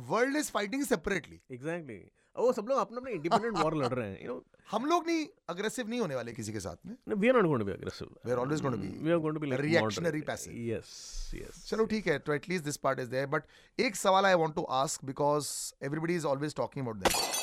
world 0.09 0.37
is 0.37 0.51
fighting 0.51 0.83
separately 0.85 1.39
exactly 1.51 2.03
वो 2.35 2.51
सब 2.53 2.65
लोग 2.69 2.77
अपने 2.79 2.97
अपने 2.97 3.11
इंडिपेंडेंट 3.11 3.57
वॉर 3.57 3.75
लड़ 3.77 3.87
रहे 3.89 4.09
हैं 4.09 4.23
you 4.23 4.27
no 4.27 4.43
हम 4.71 4.85
लोग 4.85 5.07
नहीं 5.07 5.25
अग्रेसिव 5.49 5.87
नहीं 5.89 5.99
होने 5.99 6.15
वाले 6.15 6.33
किसी 6.33 6.53
के 6.53 6.59
साथ 6.59 6.85
में 6.87 6.95
are 7.23 7.33
not 7.33 7.45
going 7.45 7.59
to 7.59 7.65
be 7.65 7.73
aggressive. 7.73 8.09
We 8.25 8.31
are 8.31 8.39
always 8.39 8.61
going 8.61 8.75
to 8.75 8.79
be 8.79 8.91
We 8.99 9.11
are 9.11 9.19
going 9.19 9.33
to 9.33 9.39
be 9.39 9.47
like 9.47 9.61
reactionary 9.61 10.21
moderate. 10.21 10.27
passive. 10.27 10.53
Yes, 10.61 10.93
yes. 11.33 11.65
चलो 11.65 11.85
ठीक 11.85 12.07
है 12.07 12.17
तो 12.19 12.33
at least 12.33 12.65
this 12.65 12.77
part 12.77 12.99
is 12.99 13.09
there 13.09 13.27
but 13.27 13.43
एक 13.79 13.95
सवाल 13.95 14.25
I 14.25 14.33
want 14.35 14.55
to 14.55 14.63
ask 14.77 15.05
because 15.05 15.49
everybody 15.85 16.15
is 16.15 16.25
always 16.27 16.55
talking 16.55 16.85
about 16.85 17.03
that 17.03 17.39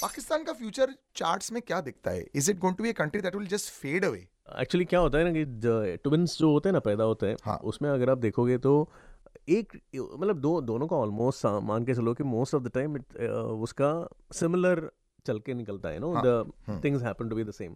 Pakistan 0.00 0.44
का 0.44 0.52
future 0.54 0.94
charts 1.16 1.52
में 1.52 1.60
क्या 1.62 1.80
दिखता 1.82 2.10
है 2.10 2.26
is 2.34 2.50
it 2.50 2.58
going 2.58 2.76
to 2.76 2.82
be 2.82 2.90
a 2.90 2.92
country 2.94 3.20
that 3.22 3.36
will 3.36 3.46
just 3.48 3.72
fade 3.72 4.04
away 4.04 4.26
actually 4.60 4.84
क्या 4.84 5.00
होता 5.00 5.18
है 5.18 5.24
ना 5.24 5.32
कि 5.32 5.98
ट्विंस 6.04 6.38
जो 6.38 6.50
होते 6.50 6.68
हैं 6.68 6.72
ना 6.72 6.80
पैदा 6.80 7.04
होते 7.04 7.26
हैं 7.26 7.36
हाँ। 7.44 7.56
उसमें 7.70 7.90
अगर 7.90 8.10
आप 8.10 8.18
देखोगे 8.18 8.58
तो 8.58 8.74
एक 9.48 9.76
मतलब 9.94 10.40
दो 10.40 10.60
दोनों 10.62 10.86
का 10.86 10.96
ऑलमोस्ट 10.96 11.46
मान 11.64 11.84
के 11.84 11.94
चलो 11.94 12.14
कि 12.14 12.24
मोस्ट 12.26 12.54
ऑफ़ 12.54 12.62
द 12.62 12.70
टाइम 12.74 12.96
उसका 13.62 13.90
सिमिलर 14.34 14.90
चल 15.26 15.38
के 15.38 15.54
निकलता 15.54 15.88
है 15.88 15.98
no 15.98 16.12
the 16.16 16.80
things 16.84 17.02
happen 17.02 17.28
to 17.28 17.36
be 17.36 17.44
the 17.44 17.50
same 17.52 17.74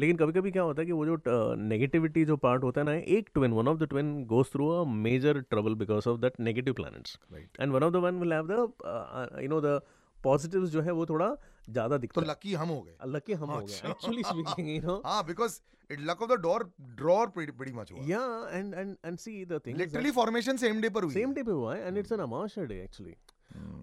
लेकिन 0.00 0.16
कभी 0.16 0.32
कभी 0.32 0.50
क्या 0.50 0.62
होता 0.62 0.82
है 0.82 0.86
कि 0.86 0.92
वो 0.92 1.06
जो 1.06 1.16
नेगेटिविटी 1.64 2.24
जो 2.24 2.36
पार्ट 2.36 2.64
होता 2.64 2.80
है 2.80 2.86
ना 2.86 2.94
एक 3.16 3.30
twin 3.34 3.52
one 3.52 3.68
of 3.68 3.78
the 3.78 3.88
twin 3.88 4.12
goes 4.26 4.52
through 4.52 4.68
a 4.70 4.84
major 5.00 5.40
trouble 5.50 5.74
because 5.76 6.08
of 6.08 6.20
that 6.20 6.40
negative 6.40 6.74
planets 6.74 7.18
and 7.60 7.72
one 7.72 7.82
of 7.82 7.92
the 7.92 8.04
one 8.06 8.20
will 8.20 8.32
have 8.32 8.46
the 8.46 9.42
you 9.42 9.48
know 9.48 9.60
the 9.60 9.80
positives 10.24 10.70
जो 10.70 10.80
है 10.82 10.92
वो 10.92 11.06
थोड़ा 11.06 11.28
ज़्यादा 11.68 11.96
तो 11.96 11.98
दिखता 11.98 12.20
है। 12.20 12.26
लकी 12.28 12.54
हम 12.54 12.68
हो 12.68 12.80
गए। 12.82 12.96
अल्लाह 13.00 13.20
के 13.26 13.34
हम 13.34 13.50
हो 13.50 13.60
गए। 13.60 13.90
एक्चुअली 13.90 14.22
स्पीकिंग 14.22 14.68
यू 14.68 14.80
नो 14.82 15.00
हाँ 15.06 15.24
because 15.26 15.60
it 15.90 16.00
luck 16.00 16.22
of 16.22 16.30
the 16.30 16.40
door 16.42 16.64
draw 17.02 17.32
pretty 17.36 17.74
much 17.74 17.92
हुआ। 17.92 18.22
And 18.60 18.78
and 19.10 19.22
see 19.26 19.36
the 19.52 19.60
thing 19.60 19.76
is 19.76 19.78
that- 19.78 19.78
literally 19.78 20.10
formation 20.20 20.56
same 20.64 20.80
day 20.80 20.88
पर 20.88 21.04
हुई। 21.04 21.14
सेम 21.14 21.34
डे 21.34 21.42
पे 21.42 21.52
हुआ 21.52 21.74
है 21.74 21.86
and 21.86 21.98
it's 21.98 22.12
an 22.12 22.20
amavasya 22.20 22.64
day 22.64 22.82
actually. 22.84 23.14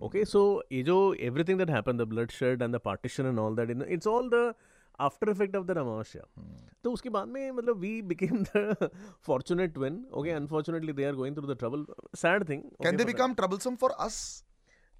Okay 0.04 0.26
so 0.26 0.42
ये 0.72 0.82
जो 0.84 0.98
everything 1.30 1.58
that 1.58 1.70
happen 1.70 1.98
the 1.98 2.10
bloodshed 2.32 2.62
and 2.62 2.76
the 2.76 2.80
partition 2.86 3.26
and 3.26 3.40
all 3.40 3.56
that 3.56 3.88
it's 3.88 4.08
all 4.08 4.30
the 4.30 4.54
after 5.00 5.30
effect 5.30 5.56
of 5.56 5.66
the 5.66 5.74
Hmm. 5.74 6.56
तो 6.84 6.92
उसके 6.92 7.10
बाद 7.10 7.28
में 7.28 7.52
मतलब 7.52 7.78
we 7.80 8.02
became 8.10 8.44
the 8.44 8.90
fortunate 9.26 9.74
twin 9.74 10.06
okay 10.14 10.32
unfortunately 10.32 10.94
they 10.94 11.06
are 11.06 11.16
going 11.16 11.36
through 11.36 11.48
the 11.48 11.58
trouble 11.60 11.86
sad 12.16 12.48
thing 12.50 12.62
can 12.84 12.98
they 12.98 13.06
become 13.06 13.34
troublesome 13.34 13.76
for 13.76 13.92
us 14.00 14.20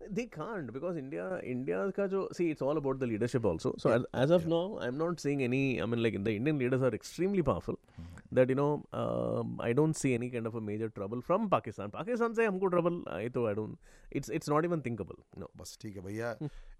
they 0.08 0.26
can't 0.26 0.72
because 0.74 0.98
india 0.98 1.26
india 1.44 1.80
ka 1.98 2.08
jo 2.14 2.22
see 2.38 2.50
it's 2.54 2.62
all 2.62 2.78
about 2.82 3.00
the 3.00 3.08
leadership 3.08 3.46
also 3.46 3.74
so 3.78 3.90
yeah. 3.90 3.98
as, 3.98 4.06
as 4.24 4.32
of 4.32 4.44
yeah. 4.44 4.54
now 4.56 4.80
i'm 4.86 4.98
not 4.98 5.20
seeing 5.20 5.44
any 5.44 5.82
i 5.82 5.86
mean 5.86 6.02
like 6.06 6.18
the 6.24 6.36
indian 6.36 6.58
leaders 6.58 6.82
are 6.82 6.94
extremely 7.02 7.44
powerful 7.52 7.78
Mm-hmm. 8.00 8.36
that 8.38 8.50
you 8.52 8.56
know 8.56 8.84
um, 8.94 9.60
i 9.68 9.74
don't 9.74 9.98
see 10.02 10.14
any 10.14 10.30
kind 10.30 10.48
of 10.50 10.56
a 10.56 10.62
major 10.62 10.90
trouble 10.98 11.22
from 11.30 11.50
pakistan 11.54 11.92
pakistan 11.96 12.36
से 12.40 12.46
हमको 12.46 12.70
trouble 12.76 13.00
आई 13.16 13.30
तो 13.38 13.46
i 13.52 13.54
don't 13.60 13.78
it's 14.20 14.30
it's 14.38 14.52
not 14.54 14.68
even 14.70 14.84
thinkable 14.88 15.20
no 15.44 15.50
बस 15.62 15.78
ठीक 15.82 15.96
है 15.96 16.04
भैया 16.04 16.36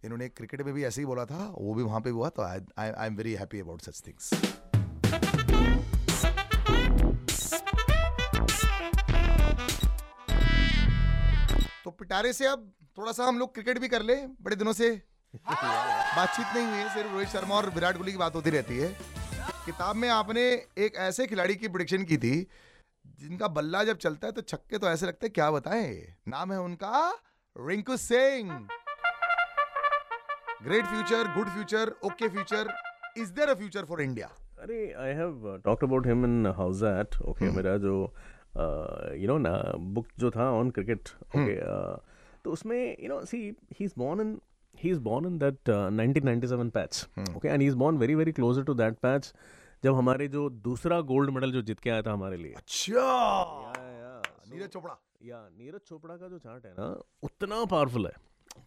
इन्होंने 0.06 0.30
cricket 0.40 0.62
में 0.66 0.74
भी 0.74 0.84
ऐसे 0.92 1.02
ही 1.02 1.06
बोला 1.06 1.26
था 1.34 1.48
वो 1.58 1.74
भी 1.74 1.84
वहाँ 1.84 2.02
पे 2.02 2.10
हुआ 2.20 2.30
तो 2.30 2.42
I 2.42 2.62
I 2.78 3.08
am 3.08 3.16
very 3.16 3.34
happy 3.44 3.60
about 3.60 3.82
such 3.90 4.02
things 4.08 4.32
तो 11.84 11.92
पिटारे 12.00 12.34
से 12.34 12.46
अब 12.46 12.72
थोड़ा 12.98 13.12
सा 13.12 13.26
हम 13.26 13.40
लोग 13.40 13.54
क्रिकेट 13.54 13.80
भी 13.80 13.88
कर 13.88 14.02
ले 14.02 14.16
बड़े 14.42 14.56
दिनों 14.56 14.74
से। 14.74 14.90
बातचीत 15.36 16.46
नहीं 16.56 16.66
हुई 16.66 16.78
है 16.78 16.94
सिर्फ़ 16.94 17.12
रोहित 17.14 17.30
शर्मा 17.30 17.56
और 17.56 17.70
विराट 17.70 17.98
कोहली 17.98 18.12
की 18.12 18.18
बात 18.18 18.36
होती 18.36 18.50
रहती 18.50 18.78
है। 18.78 18.88
किताब 19.66 19.96
में 19.96 20.10
आपने 20.10 20.42
एक 20.86 20.96
ऐसे 21.08 21.28
खिलाड़ी 21.28 21.56
की 21.56 21.68
प्रोडिक्शन 21.68 22.04
की 22.04 22.18
थी 22.18 22.36
जिनका 23.22 23.48
बल्ला 23.50 23.84
जब 23.84 23.98
चलता 23.98 24.28
है 24.28 24.34
तो 24.34 24.42
छक्के 24.42 24.78
तो 24.78 24.90
ऐसे 24.90 25.08
लगते 25.08 25.26
हैं 25.26 25.34
क्या 25.34 25.50
बताएँ? 25.52 25.94
नाम 26.28 26.52
है 26.52 26.60
उनका 26.60 27.10
Rinku 27.56 27.98
Singh. 27.98 28.52
Great 30.64 30.86
future 30.86 31.34
good 31.36 31.50
future 31.50 31.94
okay 32.06 32.28
future 32.30 32.74
is 33.18 33.32
there 33.34 33.50
a 33.50 33.54
future 33.56 33.86
for 33.86 34.02
India 34.02 34.28
अरे 34.62 34.92
I 35.00 35.14
have 35.16 35.62
talked 35.66 35.84
about 35.84 36.08
him 36.08 36.26
in 36.26 36.54
house 36.58 36.78
that 36.78 37.22
okay 37.30 37.52
मेरा 37.52 37.78
जो 37.86 37.94
यू 39.18 39.28
नो 39.28 39.38
ना 39.38 39.52
बुक 39.96 40.08
जो 40.20 40.32
था 40.32 40.50
ऑन 40.52 40.70
क्रिकेट 40.78 41.10
ओके 41.28 41.56
तो 42.46 42.52
उसमें 42.52 42.98
you 43.04 43.10
know 43.10 43.24
see 43.26 43.38
he 43.74 43.86
is 43.86 43.94
born 43.98 44.22
in 44.22 44.40
he 44.76 44.90
is 44.90 45.00
born 45.00 45.26
in 45.26 45.38
that 45.40 45.70
1997 45.70 46.70
patch 46.72 47.08
okay 47.36 47.48
and 47.48 47.62
he 47.62 47.68
is 47.68 47.76
born 47.76 47.98
very 47.98 48.16
very 48.16 48.32
closer 48.32 48.64
to 48.64 48.74
that 48.74 48.98
patch 48.98 49.34
जब 49.84 49.96
हमारे 49.96 50.28
जो 50.28 50.50
दूसरा 50.64 51.00
गोल्ड 51.12 51.30
मेडल 51.30 51.52
जो 51.52 51.62
जीत 51.62 51.80
के 51.80 51.90
आया 51.90 52.02
था 52.02 52.14
हमारे 52.14 52.38
लिए। 52.38 52.54
अच्छा! 52.54 53.74
नीरज 54.52 54.70
चोपड़ा। 54.70 54.98
या 55.24 55.38
नीरज 55.58 55.80
चोपड़ा 55.88 56.16
का 56.18 56.28
जो 56.28 56.40
चार्ट 56.40 56.66
है 56.66 56.72
ना 56.72 56.88
उतना 57.24 57.64
पावरफुल 57.66 58.06
है। 58.08 58.14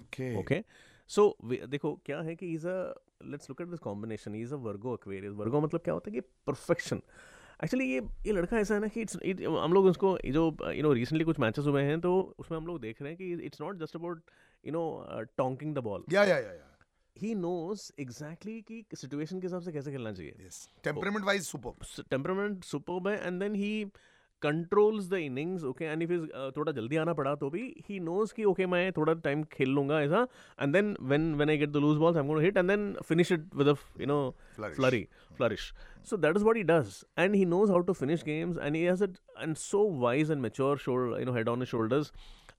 ओके 0.02 0.35
ओके 0.41 0.62
सो 1.11 1.37
देखो 1.45 1.93
क्या 2.07 2.21
है 2.21 2.35
कि 2.37 2.52
is 2.55 2.67
a 2.69 2.79
let's 3.25 3.50
look 3.50 3.61
at 3.61 3.69
this 3.69 3.79
combination 3.79 4.35
is 4.35 4.55
a 4.55 4.57
Virgo 4.67 4.95
Aquarius 4.95 5.35
Virgo 5.35 5.61
मतलब 5.61 5.81
क्या 5.81 5.95
होता 5.95 6.11
है 6.11 6.14
कि 6.14 6.21
परफेक्शन 6.47 7.02
एक्चुअली 7.64 7.92
ये 7.92 8.00
ये 8.26 8.33
लड़का 8.33 8.59
ऐसा 8.59 8.75
है 8.75 8.81
ना 8.81 8.87
कि 8.87 9.00
इट्स 9.00 9.16
हम 9.47 9.73
लोग 9.73 9.85
उसको 9.85 10.19
जो 10.19 10.57
यू 10.73 10.83
नो 10.83 10.92
रिसेंटली 10.92 11.25
कुछ 11.25 11.38
मैचेस 11.38 11.64
हुए 11.64 11.83
हैं 11.83 12.00
तो 12.00 12.35
उसमें 12.38 12.59
हम 12.59 12.66
लोग 12.66 12.81
देख 12.81 13.02
रहे 13.02 13.12
हैं 13.12 13.19
कि 13.19 13.47
it's 13.47 13.61
not 13.61 13.76
just 13.78 13.97
about 13.97 14.23
you 14.66 14.73
know 14.73 15.04
tonking 15.37 15.75
the 15.75 15.78
ball 15.78 16.04
या 16.12 16.25
या 16.25 16.38
या 16.38 16.78
ही 17.19 17.35
नोज़ 17.35 17.92
एग्जैक्टली 18.00 18.61
कि 18.62 18.85
सिचुएशन 18.95 19.40
के 19.40 19.47
हिसाब 19.47 19.61
से 19.61 19.73
कैसे 19.73 19.90
खेलना 19.90 20.12
चाहिए. 20.12 20.49
Temperament 20.85 21.25
wise 21.25 21.42
super 21.42 22.02
temperament 22.11 22.64
super 22.64 23.11
है 23.11 23.26
and 23.26 23.40
then 23.40 23.54
he 23.54 23.87
controls 24.43 25.09
the 25.11 25.15
innings 25.25 25.65
okay 25.65 25.85
and 25.85 26.03
if 26.03 26.13
is 26.13 26.27
थोड़ा 26.57 26.73
जल्दी 26.73 26.97
आना 26.97 27.13
पड़ा 27.21 27.35
तो 27.43 27.51
भी 27.51 27.63
ही 27.89 27.99
नोज़ 28.01 28.35
कि 28.37 28.45
ओके 28.53 28.67
मैं 28.67 28.91
थोड़ा 28.97 29.15
टाइम 29.27 29.43
खेल 29.53 29.71
लूँगा 29.75 30.01
ऐसा 30.03 30.27
and 30.63 30.73
then 30.73 30.97
when 31.01 31.35
when 31.35 31.51
I 31.51 31.57
get 31.59 31.71
the 31.73 31.83
loose 31.87 31.99
balls 31.99 32.17
I 32.17 32.23
am 32.23 32.29
going 32.29 32.45
hit 32.45 32.57
and 32.57 32.69
then 32.71 32.93
finish 33.09 33.33
it 33.33 33.55
with 33.57 33.69
a 33.69 33.75
you 34.01 34.07
know 34.07 34.21
Flourish. 34.57 34.77
flurry 34.77 35.01
flourish 35.37 35.65
so 36.11 36.17
that 36.17 36.39
is 36.39 36.45
what 36.49 36.59
he 36.61 36.63
does 36.71 36.97
and 37.25 37.35
he 37.35 37.45
knows 37.53 37.71
how 37.75 37.81
to 37.91 37.95
finish 37.95 38.23
games 38.29 38.59
and 38.67 38.77
he 38.77 38.83
has 38.85 39.03
it 39.07 39.19
and 39.45 39.59
so 39.59 39.83
wise 40.05 40.33
and 40.35 40.43
mature 40.47 40.77
shoulder 40.85 41.21
you 41.21 41.29
know 41.29 41.37
head 41.39 41.51
on 41.55 41.65
his 41.65 41.73
shoulders 41.75 42.11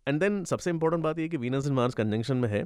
and 0.08 0.25
then 0.25 0.44
सबसे 0.46 0.72
important 0.72 1.04
बात 1.04 1.20
ये 1.20 1.24
है 1.24 1.30
कि 1.30 1.38
Venus 1.44 1.70
and 1.72 1.78
Mars 1.80 1.98
conjunction 2.02 2.42
में 2.46 2.50
है 2.50 2.63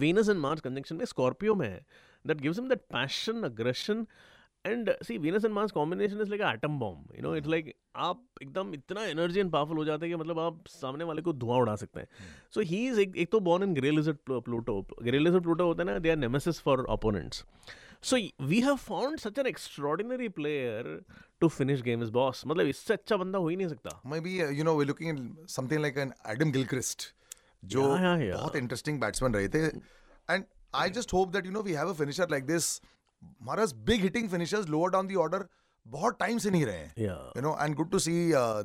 Venus 0.00 0.32
and 0.34 0.44
Mars 0.46 0.64
conjunction 0.66 0.98
में 0.98 1.04
Scorpio 1.12 1.54
में 1.54 1.68
है 1.68 1.80
that 2.24 2.42
gives 2.46 2.58
him 2.58 2.68
that 2.72 2.88
passion 2.96 3.44
aggression 3.50 4.06
and 4.66 4.90
see 5.04 5.18
Venus 5.18 5.44
and 5.44 5.54
Mars 5.54 5.72
combination 5.72 6.20
is 6.20 6.30
like 6.30 6.42
atom 6.54 6.78
bomb 6.78 7.14
you 7.16 7.22
know 7.22 7.34
it's 7.36 7.48
like 7.48 7.72
आप 8.08 8.22
एकदम 8.42 8.74
इतना 8.74 9.04
एनर्जी 9.06 9.40
एंड 9.40 9.50
पावरफुल 9.52 9.76
हो 9.76 9.84
जाते 9.84 10.06
हैं 10.06 10.14
कि 10.14 10.20
मतलब 10.20 10.38
आप 10.38 10.62
सामने 10.68 11.04
वाले 11.04 11.22
को 11.22 11.32
धुआँ 11.32 11.58
उड़ा 11.58 11.76
सकते 11.76 12.00
हैं। 12.00 12.08
सो 12.54 12.60
ही 12.60 12.86
इज़ 12.88 13.00
एक, 13.00 13.30
तो 13.32 13.40
born 13.40 13.62
in 13.62 13.74
grey 13.74 13.90
lizard 13.90 14.18
Pluto 14.30 14.80
grey 15.02 15.18
lizard 15.18 15.42
Pluto 15.42 15.66
होता 15.66 15.82
है 15.82 15.90
ना 15.90 15.98
they 15.98 16.10
are 16.10 16.16
nemesis 16.16 16.60
for 16.60 16.84
opponents 16.90 17.44
so 18.02 18.16
we 18.46 18.60
have 18.60 18.76
found 18.76 19.18
such 19.18 19.38
an 19.38 19.46
extraordinary 19.46 20.28
player 20.40 21.00
to 21.40 21.48
finish 21.48 21.82
game 21.82 22.02
is 22.02 22.10
boss 22.12 22.42
मतलब 22.46 22.66
इससे 22.66 22.94
अच्छा 22.94 23.16
बंदा 23.16 23.38
हो 23.38 23.48
ही 23.48 23.56
नहीं 23.56 23.68
सकता। 23.68 24.00
Maybe 24.10 24.34
uh, 24.42 24.50
you 24.58 24.66
know 24.66 24.74
we're 24.78 24.88
looking 24.90 25.10
at 25.12 25.54
something 25.54 25.80
like 25.84 25.96
an 26.02 26.12
Adam 26.32 26.52
Gilchrist, 26.56 27.06
जो. 27.64 27.82
बहुत 27.82 28.56
इंटरेस्टिंग 28.56 29.00
बैट्समैन 29.00 29.34
रहे 29.34 29.48
थे। 29.48 29.64
And 30.28 30.44
I 30.74 30.90
just 30.90 31.12
hope 31.12 31.32
that 31.32 31.46
you 31.46 31.52
know 31.52 31.62
we 31.62 31.72
have 31.72 31.88
a 31.88 31.92
finisher 32.02 32.30
like 32.30 32.44
this 32.46 32.68
Maras 33.40 33.72
big 33.72 34.00
hitting 34.00 34.28
finishers 34.28 34.68
lower 34.68 34.90
down 34.90 35.06
the 35.06 35.16
order 35.16 35.48
बहुत 35.86 36.18
time 36.20 36.38
से 36.38 36.50
नहीं 36.50 36.64
रहे 36.66 36.76
हैं। 36.76 36.92
You 36.98 37.42
know 37.42 37.56
and 37.62 37.74
good 37.76 37.90
to 37.90 37.98
see 37.98 38.12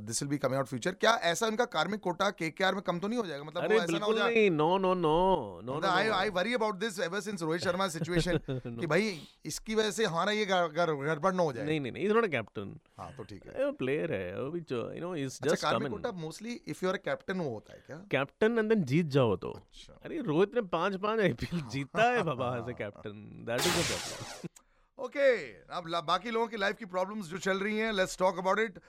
this 0.02 0.22
will 0.22 0.30
be 0.30 0.38
coming 0.38 0.58
out 0.58 0.68
future 0.68 0.92
क्या 1.02 1.12
ऐसा 1.32 1.48
उनका 1.48 1.66
कार्मिक 1.74 2.00
Kota 2.02 2.30
KKR 2.32 2.76
में 2.76 2.82
कम 2.84 3.00
तो 3.00 3.08
नहीं 3.08 3.20
हो 3.20 3.26
जाएगा? 3.26 3.44
मतलब 3.44 3.64
अरे 3.64 3.76
वो 3.76 3.82
ऐसा 3.82 3.98
ना 3.98 4.06
हो 4.06 4.14
जाए 4.14 4.34
नहीं। 4.34 4.50
No 4.52 4.78
no 4.78 4.94
no 4.94 5.62
no 5.66 5.80
I 5.88 6.08
I 6.10 6.30
worry 6.38 6.54
about 6.54 6.76
this 6.80 7.00
ever 7.00 7.20
since 7.22 7.42
Rohit 7.42 7.62
Sharma 7.62 7.88
situation 7.90 8.40
कि 8.80 8.88
भाई 8.88 9.12
इसकी 9.46 9.76
वजह 9.76 9.92
से 9.92 10.06
हमारा 10.06 10.32
ये 10.32 10.46
गड़बड़ 10.46 11.34
ना 11.34 11.44
हो 11.44 11.54
जाए। 11.54 11.66
नहीं 11.66 11.80
नहीं 11.82 11.92
नहीं 11.92 12.06
इज़ 12.06 12.14
नॉट 12.14 12.24
अ 12.24 12.28
कैप्टन 12.30 12.76
हाँ 12.98 13.12
तो 13.18 13.24
ठीक 13.24 13.46
है। 13.48 13.72
प्लेयर 13.74 14.14
है 14.14 14.42
वो 14.42 14.50
भी 14.52 14.60
you 14.72 15.02
no 15.02 15.16
is 15.18 15.40
just 15.44 15.62
karmic 15.64 15.92
quota 15.92 16.12
mostly 16.22 16.60
if 16.68 16.86
you 16.86 16.90
are 16.90 16.96
a 16.96 17.02
captain 17.06 17.40
वो 17.40 17.50
होता 17.50 17.74
है 17.74 17.84
क्या? 17.88 17.98
कैप्टन 18.12 18.60
एंड 18.60 18.70
देन 18.70 18.84
जीत 18.94 19.06
जाओ 19.18 19.36
तो। 19.38 19.52
अच्छा। 19.52 20.00
अरे 20.06 20.22
रोहित 20.24 20.56
ने 20.56 20.62
पाँच 20.74 20.96
पाँच 21.04 21.20
आईपीएल 21.20 21.62
जीता 21.74 22.12
है 22.12 22.24
बाबा 22.24 22.56
as 22.58 22.70
a 22.70 22.78
captain 22.80 23.22
that 23.48 23.60
is 23.60 23.68
the 23.68 23.86
problem 23.88 24.50
okay 25.02 25.30
अब 25.76 25.88
बाकी 26.08 26.32
लोगों 26.32 26.48
की 26.48 26.58
लाइफ 26.58 26.78
की 26.78 26.86
प्रॉब्लम्स 26.86 27.28
जो 27.28 27.38
चल 27.44 27.60
रही 27.60 27.78
हैं 27.78 27.92
let's 27.92 28.18
talk 28.18 28.38
about 28.40 28.60
it 28.60 28.80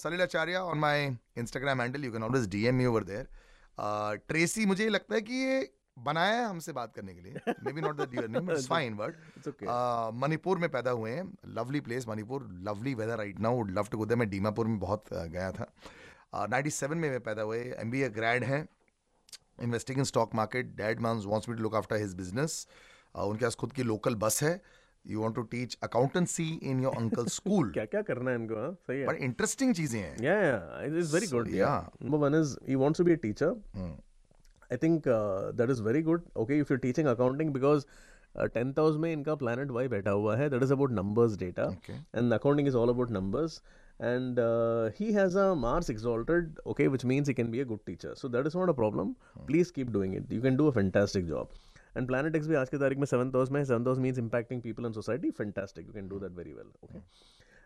Salil 0.00 0.20
Acharya 0.22 0.56
on 0.56 0.78
my 0.78 1.04
Instagram 1.38 1.80
handle 1.80 2.04
you 2.04 2.12
can 2.12 2.22
always 2.22 2.48
DM 2.50 2.74
me 2.74 2.86
over 2.86 3.04
there 3.04 4.20
Tracy 4.28 4.66
मुझे 4.66 4.88
लगता 4.88 5.14
है 5.14 5.20
कि 5.20 5.34
ये 5.34 5.70
बनाया 5.98 6.34
है 6.34 6.44
हमसे 6.44 6.72
बात 6.72 6.92
करने 6.94 7.14
के 7.14 7.20
लिए. 7.20 7.54
Maybe 7.72 7.80
not 7.80 7.96
the 7.96 8.08
dear 8.10 8.28
name 8.28 8.50
it's 8.50 8.66
fine 8.68 8.94
but 8.96 9.16
it's 9.36 9.48
okay 9.48 9.66
Manipur 10.18 10.58
में 10.58 10.68
पैदा 10.70 10.90
हुए 10.90 11.10
हैं. 11.10 11.24
Lovely 11.56 11.80
place 11.80 12.06
Manipur. 12.08 12.46
Lovely 12.68 12.94
weather 12.94 13.18
right 13.18 13.40
now 13.40 13.56
would 13.56 13.70
love 13.78 13.88
to 13.92 13.98
go 13.98 14.06
there 14.06 14.18
मैं 14.18 14.28
डीमापुर 14.30 14.66
में 14.66 14.78
बहुत 14.80 15.04
uh, 15.04 15.26
गया 15.26 15.50
था. 15.52 15.66
नाइन्टी 16.34 16.70
सेवन 16.70 16.98
में 16.98 17.08
मैं 17.10 17.20
पैदा 17.20 17.42
हुए. 17.42 17.58
एम 17.78 17.90
बी 17.90 18.02
ए 18.02 18.08
ग्रैड 18.10 18.44
हैं. 18.44 18.66
Investing 19.62 19.98
in 19.98 20.04
stock 20.04 20.34
market 20.34 20.74
dad 20.76 21.00
mom's 21.00 21.24
wants 21.26 21.48
me 21.48 21.56
to 21.56 21.62
look 21.62 21.74
after 21.74 21.96
his 21.96 22.14
business 22.14 22.66
उनके 23.14 23.44
पास 23.44 23.54
खुद 23.54 23.72
की 23.72 23.82
लोकल 23.82 24.14
बस 24.24 24.42
है. 24.42 24.60
You 25.10 25.20
want 25.22 25.34
to 25.34 25.42
teach 25.54 25.76
accountancy 25.82 26.46
in 26.70 26.80
your 26.82 26.94
uncle 26.96 27.26
school 27.36 27.70
क्या 27.72 27.84
क्या 27.94 28.02
करना 28.10 28.30
है 28.30 28.36
इनको 28.36 28.54
हाँ 28.60 28.72
सही 28.86 29.00
है 29.00 29.06
बट 29.06 29.20
इंटरेस्टिंग 29.28 29.74
चीज़ें 29.74 29.98
हैं 30.00 30.14
Yeah, 30.26 30.40
yeah, 30.46 30.86
it 30.88 30.96
is 31.02 31.10
very 31.16 31.28
So, 31.32 31.36
good. 31.36 31.50
yeah. 31.58 31.66
Yeah. 31.66 32.06
Number 32.06 32.20
one 32.24 32.38
is 32.40 32.54
he 32.70 32.76
wants 32.84 33.02
to 33.02 33.06
be 33.10 33.14
a 33.18 33.20
teacher. 33.26 33.50
Hmm. 33.80 33.92
I 34.70 34.76
think 34.84 35.06
uh, 35.14 35.52
that 35.60 35.70
is 35.76 35.80
very 35.90 36.00
good. 36.08 36.22
Okay, 36.44 36.58
if 36.64 36.70
you're 36.72 36.82
teaching 36.84 37.08
accounting 37.12 37.50
because 37.56 37.86
uh, 37.86 38.46
10th 38.56 38.78
house 38.82 38.98
में 39.04 39.12
इनका 39.12 39.34
planet 39.44 39.72
Y 39.78 39.86
बैठा 39.94 40.10
हुआ 40.20 40.36
है 40.36 40.48
that 40.54 40.62
is 40.66 40.70
about 40.76 40.94
numbers 40.98 41.36
data 41.42 41.66
Okay. 41.72 41.96
and 42.20 42.36
accounting 42.38 42.70
is 42.72 42.78
all 42.82 42.92
about 42.94 43.10
numbers 43.18 43.56
and 44.10 44.38
uh, 44.44 44.84
he 45.00 45.08
has 45.16 45.34
a 45.42 45.44
Mars 45.64 45.90
exalted 45.94 46.62
okay 46.74 46.86
which 46.94 47.04
means 47.10 47.28
he 47.32 47.34
can 47.40 47.50
be 47.56 47.60
a 47.64 47.66
good 47.72 47.82
teacher 47.90 48.14
so 48.22 48.30
that 48.36 48.48
is 48.50 48.56
not 48.60 48.72
a 48.72 48.76
problem 48.78 49.10
please 49.50 49.70
keep 49.80 49.92
doing 49.98 50.14
it 50.20 50.32
you 50.36 50.40
can 50.46 50.56
do 50.62 50.70
a 50.70 50.72
fantastic 50.78 51.28
job 51.34 51.52
and 51.96 52.06
planet 52.06 52.36
X 52.36 52.46
भी 52.46 52.54
आज 52.54 52.68
की 52.68 52.78
तारीख 52.78 52.98
में 52.98 53.06
seventh 53.06 53.34
house 53.34 53.50
में 53.50 53.64
seventh 53.64 53.86
house 53.86 53.98
means 53.98 54.18
impacting 54.18 54.62
people 54.62 54.84
and 54.84 54.94
society 54.94 55.30
fantastic 55.32 55.86
you 55.86 55.92
can 55.92 56.08
do 56.08 56.18
that 56.20 56.32
very 56.32 56.52
well 56.52 56.72
okay 56.84 56.98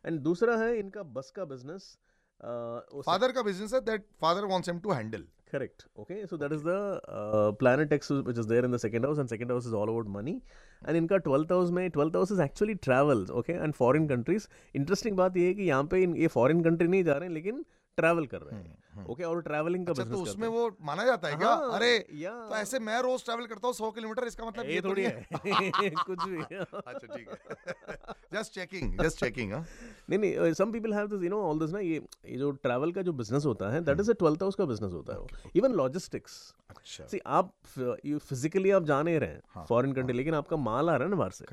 and 0.04 0.20
दूसरा 0.20 0.56
है 0.56 0.76
इनका 0.78 1.02
bus 1.14 1.32
का 1.36 1.44
बिज़नेस 1.44 1.96
फादर 2.40 3.32
का 3.32 3.42
बिज़नेस 3.42 3.74
है 3.74 3.80
that 3.82 4.06
father 4.20 4.44
wants 4.44 4.68
him 4.68 4.78
to 4.78 4.92
handle 4.92 5.24
correct 5.52 5.82
okay 5.98 6.26
so 6.26 6.36
that 6.36 6.52
is 6.52 6.62
the 6.62 7.56
planet 7.58 7.92
X 7.92 8.10
which 8.10 8.38
is 8.38 8.48
there 8.48 8.64
in 8.64 8.72
the 8.72 8.76
second 8.78 9.04
house 9.04 9.18
and 9.18 9.28
second 9.28 9.50
house 9.50 9.66
is 9.66 9.74
all 9.74 9.88
about 9.88 10.08
money 10.10 10.40
and 10.82 10.96
इनका 10.96 11.16
twelfth 11.26 11.52
house 11.52 11.70
में 11.70 11.88
twelfth 11.90 12.16
house 12.16 12.32
is 12.32 12.42
actually 12.42 12.74
travels 12.86 13.30
okay 13.40 13.52
and 13.52 13.74
foreign 13.74 14.08
countries 14.08 14.48
interesting 14.74 15.16
बात 15.16 15.36
ये 15.36 15.46
है 15.46 15.54
कि 15.54 15.62
यहाँ 15.62 15.84
पे 15.84 16.04
ये 16.20 16.26
foreign 16.28 16.62
country 16.64 16.88
नहीं 16.88 17.04
जा 17.04 17.12
रहे 17.12 17.28
हैं 17.28 17.34
लेकिन 17.34 17.64
ट्रैवल 17.96 18.26
कर 18.26 18.40
रहे 18.40 18.60
हैं। 18.60 19.04
ओके 19.06 19.24
और 19.24 19.40
ट्रैवलिंग 19.42 19.86
का 19.86 19.92
अच्छा 19.92 20.04
तो 20.04 20.18
उसमें 20.22 20.46
वो 20.48 20.76
माना 20.82 21.04
जाता 21.04 21.28
है 21.28 21.36
क्या? 21.36 21.48
हाँ, 21.48 21.72
अरे 21.72 21.98
तो 22.12 22.56
ऐसे 22.56 22.78
मैं 22.78 23.00
रोज 23.02 23.24
ट्रैवल 23.24 23.46
करता 23.46 23.66
हूँ 23.66 23.74
सौ 23.74 23.90
किलोमीटर 23.90 24.26
इसका 24.26 24.46
मतलब 24.46 24.66
ये 24.66 24.80
थोड़ी 24.80 25.04
है। 25.04 25.26
कुछ 26.06 26.24
भी। 26.24 26.42
अच्छा 26.62 27.06
ठीक 27.16 27.28
है। 27.28 28.14
जस्ट 28.34 28.52
चेकिंग 28.52 28.98
जस्ट 29.02 29.20
चेकिंग 29.20 29.52
हाँ। 29.52 29.66
नहीं 30.08 30.18
नहीं 30.20 30.52
some 30.54 30.72
people 30.72 30.92
have 30.94 31.06
this 31.08 31.22
you 31.22 31.28
know 31.30 31.40
all 31.42 31.58
this 31.58 31.70
ना 31.72 31.78
ये 31.80 32.00
ये 32.26 32.36
जो 32.38 32.50
ट्रैवल 32.64 32.92
का 32.92 33.02
जो 33.02 33.12
बिज़नेस 33.20 33.44
होता 33.46 33.70
है 33.72 33.80
that 33.84 34.00
is 34.00 34.10
a 34.10 34.14
twelfth 34.18 34.42
house 34.42 34.54
का 34.54 34.64
बिज़नेस 34.64 34.92
होता 34.92 35.14
है। 35.14 35.50
इवन 35.56 35.72
लॉजिस्टिक्स 35.74 36.36
अच्छा। 36.70 37.06
सी 37.06 37.20
आप 37.38 37.52
यू 38.04 38.18
फिजिकली 38.18 38.70
आप 38.70 38.84
जा 38.84 39.00
नहीं 39.02 39.18
रहे 39.20 39.30
हैं 39.30 39.64
फॉरेन 39.68 39.92
कंट्री 39.92 40.16
लेकिन 40.16 40.34
आपका 40.34 40.56
माल 40.56 40.90
आ 40.90 40.96
रहा 40.96 41.04
है 41.04 41.10
ना 41.10 41.16
बाहर 41.16 41.30
से। 41.30 41.44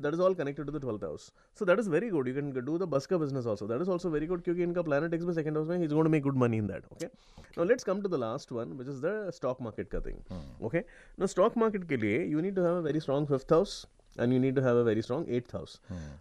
That 0.00 0.14
is 0.14 0.20
all 0.20 0.34
connected 0.34 0.66
to 0.66 0.72
the 0.72 0.80
twelfth 0.80 1.04
house 1.04 1.32
so 1.60 1.64
that 1.64 1.78
is 1.78 1.90
very 1.90 2.10
good 2.10 2.28
you 2.28 2.34
can 2.34 2.52
do 2.60 2.78
the 2.78 2.88
bus 2.96 3.06
का 3.06 3.18
business 3.18 3.46
also 3.46 3.66
that 3.68 3.82
is 3.82 3.90
also 3.90 4.10
very 4.10 4.26
good 4.26 4.42
क्योंकि 4.42 4.62
इनका 4.62 4.82
प्लानट 4.82 5.14
एक्स 5.14 5.24
में 5.24 5.32
सेकंड 5.34 5.56
हाउस 5.56 5.68
में 5.68 5.84
is 5.84 5.94
got 5.94 6.08
make 6.08 6.22
good 6.22 6.36
money 6.44 6.56
in 6.56 6.66
that 6.66 6.92
okay 6.92 7.06
no 7.58 7.64
let's 7.64 7.84
come 7.84 8.02
to 8.02 8.08
the 8.08 8.20
last 8.20 8.52
one 8.52 8.72
which 8.78 8.88
is 8.88 9.00
the 9.06 9.30
stock 9.34 9.62
market 9.62 9.90
का 9.90 10.00
thing 10.00 10.64
okay 10.66 10.84
no 11.18 11.26
stock 11.36 11.58
market 11.58 11.88
के 11.88 11.96
लिए 11.96 12.24
you 12.24 12.40
need 12.40 12.56
to 12.56 12.62
have 12.62 12.76
a 12.76 12.80
very 12.82 13.00
strong 13.00 13.28
fifth 13.28 13.52
house 13.52 13.84
and 14.16 14.32
you 14.32 14.38
need 14.38 14.56
to 14.56 14.62
have 14.62 14.76
a 14.76 14.84
very 14.84 15.02
strong 15.02 15.24
eighth 15.28 15.52
house. 15.52 15.78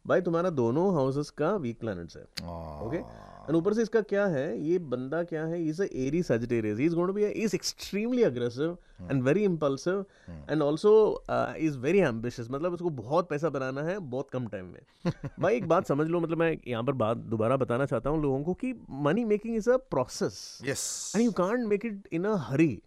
भाई 0.08 0.22
तुम्हारा 0.22 0.50
दोनों 0.50 0.88
houses 0.96 1.30
का 1.42 1.52
weak 1.62 1.80
planets 1.84 2.16
है. 2.16 2.26
Okay. 2.88 3.04
And 3.48 3.56
ऊपर 3.56 3.74
से 3.74 3.82
इसका 3.82 4.02
क्या 4.02 4.26
है 4.28 4.48
ये 4.68 4.78
बंदा 4.92 5.24
क्या 5.24 5.46
है 5.46 5.64
is 5.68 5.82
Aries 5.84 6.22
Sagittarius 6.24 6.78
he 6.80 6.86
is 6.86 6.96
going 6.96 7.08
to 7.08 7.14
be 7.14 7.26
is 7.26 7.56
extremely 7.56 8.24
aggressive 8.24 8.78
and 9.12 9.24
very 9.24 9.44
impulsive 9.44 10.06
and 10.50 10.64
also 10.64 11.24
is 11.58 11.78
very 11.78 12.00
ambitious 12.00 12.48
मतलब 12.52 12.74
उसको 12.74 12.90
बहुत 12.90 13.30
पैसा 13.30 13.50
बनाना 13.50 13.82
है 13.82 14.00
बहुत 14.00 14.30
कम 14.30 14.48
टाइम 14.48 14.66
में। 14.66 15.12
भाई 15.40 15.56
एक 15.56 15.68
बात 15.68 15.88
समझ 15.88 16.08
लो 16.08 16.20
मतलब 16.20 16.38
मैं 16.38 16.58
यहाँ 16.68 16.84
पर 16.84 16.92
बात 16.92 17.18
दोबारा 17.18 17.58
बताना 17.58 17.86
चाहता 17.86 18.10
हूँ 18.10 18.22
लोगों 18.22 18.44
को 18.44 18.54
कि 18.54 18.74
money 18.90 19.26
making 19.26 19.56
is 19.56 19.70
a 19.70 19.78
process 19.78 20.60
yes 20.66 21.14
and 21.16 21.26
you 21.26 21.32
can't 21.32 21.60
make 21.60 21.86
it 21.86 22.08
in 22.12 22.26
a 22.26 22.36
hurry 22.36 22.82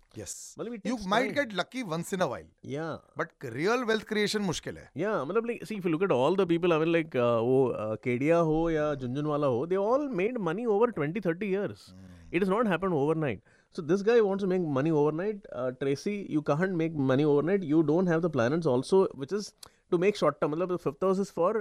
मतलब 0.59 0.81
you 0.87 0.97
might 1.07 1.31
time. 1.31 1.39
Get 1.39 1.55
lucky 1.55 1.83
once 1.83 2.15
in 2.15 2.23
while 2.23 2.47
yeah 2.65 2.93
but 3.19 3.29
real 3.45 4.39
मुश्किल 4.39 4.77
है। 4.77 4.91
या 4.97 5.25
मतलब 5.25 5.47
like 5.47 5.65
see 5.65 5.75
if 5.75 5.87
you 5.87 5.91
look 5.91 6.03
at 6.03 6.13
all 6.13 6.37
the 6.37 6.49
people 6.49 6.73
I 6.73 6.79
mean 6.79 6.89
like 6.89 7.17
वो 7.17 7.75
uh, 7.77 8.03
Kedia 8.05 8.37
हो 8.37 8.71
या 8.71 8.95
झुंझुनवाला 8.95 9.47
हो 9.47 9.67
they 9.67 9.77
all 9.77 10.09
made 10.09 10.39
money 10.39 10.67
over 10.67 10.91
20 10.91 11.21
30 11.21 11.43
years. 11.43 11.95
It 12.33 12.43
has 12.43 12.49
not 12.49 12.67
happened 12.67 12.95
overnight. 12.95 13.41
so 13.76 13.84
this 13.92 14.02
guy 14.02 14.16
wants 14.22 14.44
to 14.44 14.48
make 14.48 14.64
money 14.78 14.92
overnight 15.02 15.46
uh, 15.60 15.70
tracy 15.84 16.16
you 16.30 16.42
can't 16.42 16.76
make 16.82 16.98
money 17.12 17.28
overnight 17.34 17.64
you 17.74 17.84
don't 17.92 18.12
have 18.14 18.26
the 18.26 18.34
planets 18.38 18.72
also 18.74 19.00
which 19.22 19.36
is 19.40 19.54
to 19.92 20.00
make 20.06 20.20
short 20.24 20.42
term 20.42 20.52
मतलब 20.56 20.82
fifth 20.88 21.08
house 21.10 21.24
is 21.28 21.32
for 21.40 21.54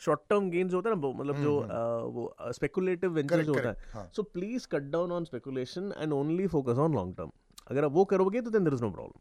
short 0.00 0.20
term 0.30 0.48
gains 0.50 0.74
होता 0.74 0.90
है 0.90 0.94
ना 0.94 1.00
वो 1.00 1.12
मतलब 1.12 1.36
जो 1.42 1.52
uh, 1.62 2.12
वो 2.14 2.52
speculative 2.52 3.10
venture 3.12 3.34
Correct, 3.34 3.46
जो 3.46 3.54
होता 3.54 3.72
correct, 3.72 3.94
हाँ. 3.94 4.02
है 4.02 4.10
so 4.16 4.22
please 4.22 4.66
cut 4.72 4.90
down 4.92 5.12
on 5.12 5.24
speculation 5.24 5.92
and 5.98 6.12
only 6.12 6.46
focus 6.54 6.78
on 6.84 6.94
long 6.94 7.14
term 7.16 7.30
अगर 7.70 7.84
आप 7.84 7.92
वो 7.92 8.04
करोगे 8.12 8.40
तो 8.40 8.50
then 8.50 8.64
there 8.64 8.74
is 8.74 8.82
no 8.82 8.90
problem 8.90 9.20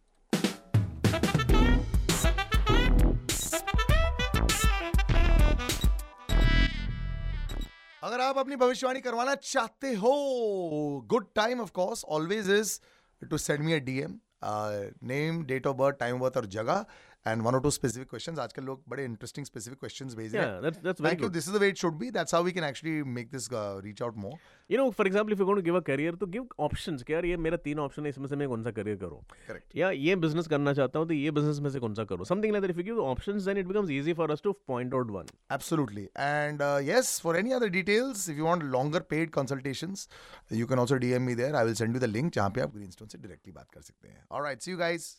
अगर 8.06 8.20
आप 8.20 8.38
अपनी 8.38 8.56
भविष्यवाणी 8.56 9.00
करवाना 9.00 9.34
चाहते 9.34 9.92
हो 9.94 10.10
good 11.10 11.24
time 11.34 11.60
of 11.60 11.70
course 11.74 12.04
always 12.16 12.50
is 12.50 12.78
to 13.22 13.38
send 13.38 13.64
me 13.64 13.72
a 13.72 13.78
DM 13.84 14.12
name 15.10 15.42
date 15.46 15.66
of 15.66 15.76
birth 15.76 15.96
time 15.98 16.18
birth 16.20 16.36
और 16.36 16.46
जगह 16.56 16.84
एंड 17.25 17.41
वन 17.43 17.55
और 17.55 17.61
टू 17.61 17.69
स्पेसिफिक 17.71 18.09
क्वेश्चंस 18.09 18.39
आजकल 18.39 18.63
लोग 18.65 18.83
बड़े 18.89 19.03
इंटरेस्टिंग 19.05 19.45
स्पेसिफिक 19.45 19.79
क्वेश्चंस 19.79 20.13
भेज 20.15 20.35
रहे 20.35 20.45
Yeah, 20.45 20.53
हैं 20.53 20.61
that's 20.63 20.83
that's 20.85 21.01
very 21.01 21.09
thank 21.09 21.21
you 21.21 21.27
good. 21.27 21.33
This 21.33 21.47
is 21.49 21.55
the 21.55 21.59
way 21.61 21.67
it 21.69 21.77
should 21.77 21.97
be 21.97 22.09
that's 22.11 22.33
how 22.33 22.43
we 22.43 22.51
can 22.51 22.63
actually 22.63 23.03
make 23.17 23.29
this 23.31 23.47
reach 23.85 24.01
out 24.01 24.17
more 24.25 24.37
You 24.69 24.77
know, 24.79 24.83
for 24.97 25.05
example, 25.07 25.33
if 25.35 25.39
you're 25.41 25.47
going 25.47 25.59
to 25.59 25.63
give 25.63 25.77
a 25.77 25.81
career, 25.87 26.11
तो 26.19 26.27
give 26.33 26.51
options 26.65 27.01
कि 27.07 27.13
यार 27.13 27.25
ये 27.25 27.37
मेरा 27.45 27.57
तीन 27.63 27.79
option 27.85 28.03
है 28.03 28.09
इसमें 28.09 28.27
से 28.27 28.35
मैं 28.41 28.47
कौन 28.49 28.63
सा 28.63 28.71
करियर 28.77 28.97
करूँ 28.97 29.19
करेक्ट 29.47 29.75
या 29.77 29.89
ये 30.01 30.15
बिजनेस 30.25 30.47
करना 30.53 30.73
चाहता 30.73 30.99
हूँ 30.99 31.07
तो 31.07 31.13
ये 31.13 31.31
बिजनेस 31.37 31.59
में 31.65 31.69
से 31.69 31.79
कौन 31.79 31.93
सा 31.95 32.03
करूँ 32.11 32.25
something 32.25 32.53
like 32.53 32.61
that 32.65 32.71
if 32.71 32.77
you 32.77 32.83
give 32.85 32.99
options 33.05 33.43
then 33.45 33.57
it 33.57 33.67
becomes 33.67 33.89
easy 33.97 34.13
for 34.21 34.31
us 34.31 34.41
to 34.43 34.51
point 34.67 34.93
out 34.93 35.11
one 35.11 35.25
Absolutely. 35.55 36.03
And 36.27 36.61
uh, 36.67 36.77
yes, 36.89 37.09
for 37.25 37.33
any 37.39 37.55
other 37.57 37.69
details, 37.73 38.21
if 38.33 38.39
you 38.41 38.45
want 38.49 38.65
longer 38.75 39.01
paid 39.15 39.33
consultations, 39.39 40.05
you 40.61 40.69
can 40.71 40.83
also 40.85 40.99
DM 41.05 41.27
me 41.31 41.35
there. 41.41 41.51
I 41.61 41.65
will 41.69 41.75
send 41.81 41.97
you 41.99 42.03
the 42.05 42.09
link 42.13 42.33
जहाँ 42.35 42.49
पे 42.57 42.61
आप 42.61 42.77
Greenstone 42.77 43.11
से 43.11 43.21
directly 43.25 43.55
बात 43.55 43.69
कर 43.73 43.81
सकते 43.81 44.07
हैं. 44.07 44.23
All 44.31 44.45
right, 44.47 44.65
see 44.67 44.73
you 44.75 44.79
guys. 44.83 45.09